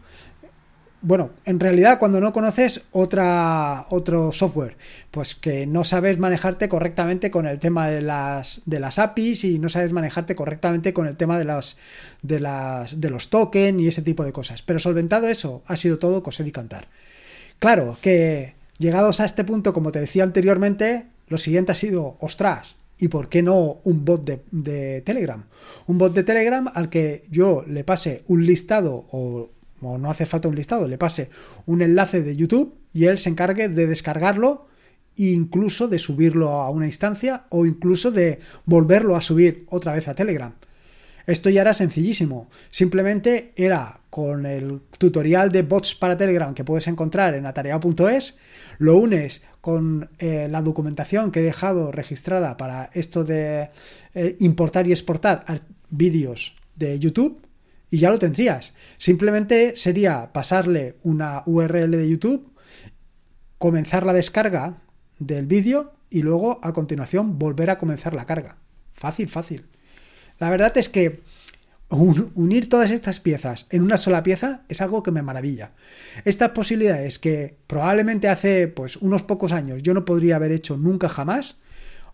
bueno, 1.01 1.31
en 1.45 1.61
realidad 1.61 1.99
cuando 1.99 2.21
no 2.21 2.33
conoces 2.33 2.87
otra, 2.91 3.87
otro 3.91 4.33
software, 4.33 4.77
pues 5.13 5.37
que 5.37 5.67
no 5.67 5.85
sabes 5.85 6.19
manejarte 6.19 6.69
correctamente 6.69 7.31
con 7.31 7.47
el 7.47 7.61
tema 7.61 7.89
de 7.89 8.03
las, 8.03 8.63
de 8.67 8.81
las 8.81 8.99
APIs 8.99 9.45
y 9.45 9.59
no 9.61 9.69
sabes 9.69 9.93
manejarte 9.93 10.35
correctamente 10.35 10.93
con 10.93 11.07
el 11.07 11.17
tema 11.17 11.39
de, 11.39 11.45
las, 11.45 11.77
de, 12.23 12.41
las, 12.41 13.01
de 13.01 13.11
los 13.11 13.31
tokens 13.31 13.81
y 13.81 13.87
ese 13.87 14.03
tipo 14.03 14.25
de 14.25 14.33
cosas. 14.33 14.63
Pero 14.63 14.81
solventado 14.81 15.29
eso, 15.29 15.63
ha 15.67 15.77
sido 15.77 15.99
todo 15.99 16.23
coser 16.23 16.49
y 16.49 16.53
cantar. 16.53 16.89
Claro 17.61 17.97
que 18.01 18.55
llegados 18.79 19.21
a 19.21 19.25
este 19.25 19.45
punto, 19.45 19.73
como 19.73 19.93
te 19.93 20.01
decía 20.01 20.25
anteriormente, 20.25 21.07
lo 21.29 21.39
siguiente 21.39 21.73
ha 21.73 21.77
sido, 21.77 22.17
ostras, 22.19 22.75
¿y 22.99 23.07
por 23.07 23.29
qué 23.29 23.43
no 23.43 23.79
un 23.85 24.05
bot 24.05 24.25
de, 24.25 24.41
de 24.51 25.01
Telegram? 25.03 25.45
Un 25.87 25.99
bot 25.99 26.13
de 26.13 26.25
Telegram 26.25 26.69
al 26.75 26.89
que 26.89 27.25
yo 27.31 27.65
le 27.69 27.85
pase 27.85 28.25
un 28.27 28.45
listado 28.45 29.07
o 29.13 29.51
o 29.83 29.99
no 29.99 30.11
hace 30.11 30.27
falta 30.27 30.49
un 30.49 30.57
listado, 30.57 30.89
le 30.89 30.99
pase 30.99 31.31
un 31.67 31.83
enlace 31.83 32.23
de 32.23 32.37
YouTube 32.37 32.75
y 32.93 33.05
él 33.07 33.19
se 33.19 33.31
encargue 33.31 33.69
de 33.69 33.87
descargarlo 33.87 34.67
e 35.17 35.33
incluso 35.33 35.89
de 35.89 35.99
subirlo 35.99 36.51
a 36.51 36.71
una 36.71 36.87
instancia 36.87 37.47
o 37.51 37.67
incluso 37.67 38.11
de 38.11 38.39
volverlo 38.65 39.17
a 39.17 39.21
subir 39.21 39.65
otra 39.69 39.93
vez 39.93 40.09
a 40.09 40.15
Telegram. 40.15 40.55
Esto 41.27 41.51
ya 41.51 41.61
era 41.61 41.75
sencillísimo. 41.75 42.49
Simplemente 42.71 43.53
era 43.55 44.01
con 44.09 44.47
el 44.47 44.81
tutorial 44.97 45.53
de 45.53 45.61
bots 45.61 45.95
para 45.95 46.17
Telegram 46.17 46.55
que 46.55 46.65
puedes 46.65 46.89
encontrar 46.89 47.35
en 47.35 47.45
atareado.es, 47.45 48.39
lo 48.79 48.97
unes 48.97 49.43
con 49.61 50.09
eh, 50.19 50.49
la 50.51 50.63
documentación 50.63 51.31
que 51.31 51.41
he 51.41 51.43
dejado 51.43 51.93
registrada 51.93 52.57
para 52.57 52.89
esto 52.95 53.25
de 53.25 53.69
eh, 54.15 54.37
importar 54.41 54.89
y 54.89 54.93
exportar 54.93 55.45
vídeos 55.91 56.57
de 56.77 56.99
YouTube 56.99 57.43
y 57.91 57.99
ya 57.99 58.11
lo 58.11 58.19
tendrías. 58.19 58.75
Simplemente 58.97 59.77
sería 59.77 60.33
pasarle 60.33 60.97
una 61.03 61.43
URL 61.47 61.91
de 61.91 62.09
YouTube, 62.09 62.53
comenzar 63.59 64.05
la 64.05 64.13
descarga 64.13 64.83
del 65.19 65.47
vídeo 65.47 65.95
y 66.11 66.23
luego 66.23 66.61
a 66.63 66.73
continuación 66.73 67.39
volver 67.39 67.71
a 67.71 67.79
comenzar 67.79 68.15
la 68.15 68.27
carga. 68.27 68.59
Fácil, 68.93 69.29
fácil. 69.29 69.67
La 70.39 70.51
verdad 70.51 70.77
es 70.77 70.89
que 70.89 71.23
unir 71.91 72.69
todas 72.69 72.91
estas 72.91 73.19
piezas 73.19 73.67
en 73.71 73.83
una 73.83 73.97
sola 73.97 74.23
pieza 74.23 74.63
es 74.69 74.81
algo 74.81 75.03
que 75.03 75.11
me 75.11 75.23
maravilla. 75.23 75.73
Estas 76.25 76.51
posibilidades 76.51 77.19
que 77.19 77.57
probablemente 77.67 78.29
hace 78.29 78.69
pues 78.69 78.97
unos 78.97 79.23
pocos 79.23 79.53
años 79.53 79.83
yo 79.83 79.95
no 79.95 80.05
podría 80.05 80.37
haber 80.37 80.53
hecho 80.53 80.77
nunca 80.77 81.09
jamás, 81.09 81.57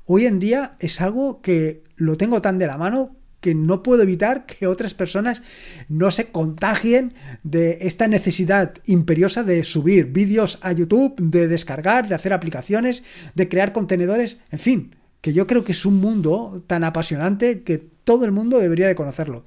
hoy 0.07 0.27
en 0.27 0.39
día 0.39 0.77
es 0.79 1.01
algo 1.01 1.43
que 1.43 1.83
lo 1.97 2.17
tengo 2.17 2.41
tan 2.41 2.59
de 2.59 2.67
la 2.67 2.79
mano 2.79 3.17
que 3.45 3.55
no 3.55 3.83
puedo 3.83 4.03
evitar 4.03 4.47
que 4.47 4.67
otras 4.67 4.95
personas 4.95 5.43
no 5.91 6.11
se 6.11 6.33
contagien 6.33 7.13
de 7.43 7.77
esta 7.83 8.09
necesidad 8.09 8.73
imperiosa 8.87 9.43
de 9.43 9.63
subir 9.65 10.07
vídeos 10.07 10.59
a 10.63 10.73
YouTube, 10.73 11.15
de 11.21 11.47
descargar, 11.47 12.09
de 12.09 12.15
hacer 12.15 12.33
aplicaciones, 12.33 13.05
de 13.35 13.47
crear 13.51 13.75
contenedores, 13.75 14.39
en 14.51 14.59
fin, 14.59 14.97
que 15.21 15.35
yo 15.35 15.47
creo 15.47 15.63
que 15.63 15.73
es 15.73 15.85
un 15.85 16.01
mundo 16.01 16.65
tan 16.67 16.85
apasionante 16.85 17.65
que 17.65 17.77
todo 17.77 18.25
el 18.25 18.33
mundo 18.33 18.61
debería 18.61 18.89
de 18.89 18.95
conocerlo. 18.95 19.45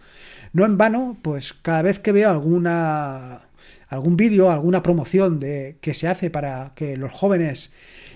No 0.54 0.64
en 0.64 0.78
vano, 0.78 1.18
pues 1.24 1.54
cada 1.54 1.82
vez 1.82 1.98
que 1.98 2.12
veo 2.12 2.30
alguna 2.30 3.50
algún 3.88 4.16
vídeo, 4.16 4.52
alguna 4.52 4.84
promoción 4.84 5.40
de 5.40 5.78
que 5.82 5.96
se 5.96 6.08
hace 6.08 6.30
para 6.30 6.74
que 6.76 6.98
los 6.98 7.12
jóvenes 7.12 7.72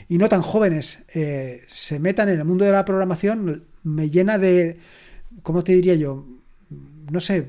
y 0.08 0.20
no 0.20 0.30
tan 0.30 0.44
jóvenes 0.44 1.00
eh, 1.16 1.64
se 1.66 1.98
metan 1.98 2.30
en 2.30 2.38
el 2.38 2.46
mundo 2.46 2.66
de 2.66 2.72
la 2.72 2.86
programación, 2.86 3.64
me 3.82 4.12
llena 4.12 4.38
de, 4.38 4.78
¿cómo 5.44 5.64
te 5.64 5.74
diría 5.74 5.96
yo? 5.96 6.26
No 7.12 7.20
sé, 7.20 7.46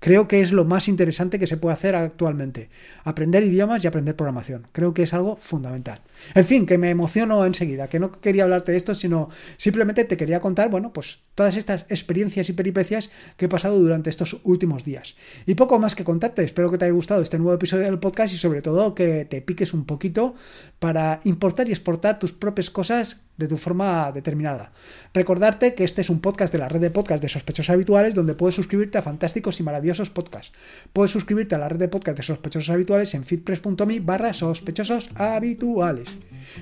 Creo 0.00 0.28
que 0.28 0.40
es 0.40 0.52
lo 0.52 0.64
más 0.64 0.88
interesante 0.88 1.38
que 1.38 1.46
se 1.46 1.56
puede 1.56 1.74
hacer 1.74 1.96
actualmente. 1.96 2.68
Aprender 3.02 3.42
idiomas 3.42 3.82
y 3.82 3.88
aprender 3.88 4.14
programación. 4.14 4.68
Creo 4.72 4.94
que 4.94 5.02
es 5.02 5.12
algo 5.12 5.36
fundamental. 5.36 6.00
En 6.34 6.44
fin, 6.44 6.66
que 6.66 6.78
me 6.78 6.90
emociono 6.90 7.44
enseguida, 7.44 7.88
que 7.88 7.98
no 7.98 8.12
quería 8.12 8.44
hablarte 8.44 8.72
de 8.72 8.78
esto, 8.78 8.94
sino 8.94 9.28
simplemente 9.56 10.04
te 10.04 10.16
quería 10.16 10.40
contar, 10.40 10.70
bueno, 10.70 10.92
pues 10.92 11.20
todas 11.34 11.56
estas 11.56 11.86
experiencias 11.88 12.48
y 12.48 12.52
peripecias 12.52 13.10
que 13.36 13.46
he 13.46 13.48
pasado 13.48 13.78
durante 13.78 14.10
estos 14.10 14.40
últimos 14.44 14.84
días. 14.84 15.16
Y 15.46 15.54
poco 15.54 15.78
más 15.78 15.94
que 15.94 16.04
contarte. 16.04 16.42
Espero 16.42 16.70
que 16.70 16.78
te 16.78 16.84
haya 16.84 16.94
gustado 16.94 17.22
este 17.22 17.38
nuevo 17.38 17.54
episodio 17.54 17.84
del 17.84 17.98
podcast 17.98 18.34
y 18.34 18.38
sobre 18.38 18.62
todo 18.62 18.94
que 18.94 19.24
te 19.24 19.40
piques 19.42 19.72
un 19.72 19.84
poquito 19.84 20.34
para 20.78 21.20
importar 21.24 21.68
y 21.68 21.72
exportar 21.72 22.18
tus 22.18 22.32
propias 22.32 22.70
cosas 22.70 23.22
de 23.36 23.46
tu 23.46 23.56
forma 23.56 24.10
determinada. 24.12 24.72
Recordarte 25.14 25.74
que 25.74 25.84
este 25.84 26.00
es 26.00 26.10
un 26.10 26.20
podcast 26.20 26.52
de 26.52 26.58
la 26.58 26.68
red 26.68 26.80
de 26.80 26.90
podcast 26.90 27.22
de 27.22 27.28
sospechosos 27.28 27.70
habituales 27.70 28.14
donde 28.14 28.34
puedes 28.34 28.56
suscribirte 28.56 28.98
a 28.98 29.02
fantásticos 29.02 29.60
y 29.60 29.62
maravillosos 29.62 30.10
podcasts. 30.10 30.52
Puedes 30.92 31.12
suscribirte 31.12 31.54
a 31.54 31.58
la 31.58 31.68
red 31.68 31.78
de 31.78 31.88
podcast 31.88 32.16
de 32.16 32.24
sospechosos 32.24 32.70
habituales 32.70 33.14
en 33.14 33.24
fitpress.me 33.24 34.00
barra 34.00 34.32
sospechosos 34.32 35.08
habituales. 35.14 36.07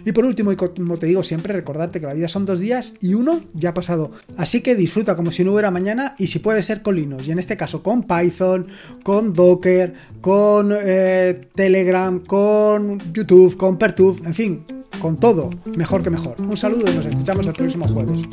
Y 0.04 0.12
por 0.12 0.24
último, 0.24 0.52
y 0.52 0.56
como 0.56 0.96
te 0.98 1.06
digo 1.06 1.22
siempre, 1.22 1.52
recordarte 1.52 2.00
que 2.00 2.06
la 2.06 2.14
vida 2.14 2.28
son 2.28 2.44
dos 2.44 2.60
días 2.60 2.94
y 3.00 3.14
uno 3.14 3.42
ya 3.54 3.70
ha 3.70 3.74
pasado. 3.74 4.12
Así 4.36 4.60
que 4.60 4.74
disfruta 4.74 5.16
como 5.16 5.30
si 5.30 5.44
no 5.44 5.52
hubiera 5.52 5.70
mañana 5.70 6.14
y 6.18 6.26
si 6.28 6.38
puede 6.38 6.62
ser 6.62 6.82
con 6.82 6.96
Linux. 6.96 7.26
Y 7.26 7.32
en 7.32 7.38
este 7.38 7.56
caso 7.56 7.82
con 7.82 8.04
Python, 8.04 8.66
con 9.02 9.32
Docker, 9.32 9.94
con 10.20 10.72
eh, 10.72 11.48
Telegram, 11.54 12.20
con 12.20 13.12
YouTube, 13.12 13.56
con 13.56 13.78
Pertube, 13.78 14.20
en 14.26 14.34
fin, 14.34 14.64
con 15.00 15.16
todo, 15.16 15.50
mejor 15.76 16.02
que 16.02 16.10
mejor. 16.10 16.36
Un 16.40 16.56
saludo 16.56 16.90
y 16.90 16.94
nos 16.94 17.06
escuchamos 17.06 17.46
el 17.46 17.52
próximo 17.52 17.88
jueves. 17.88 18.28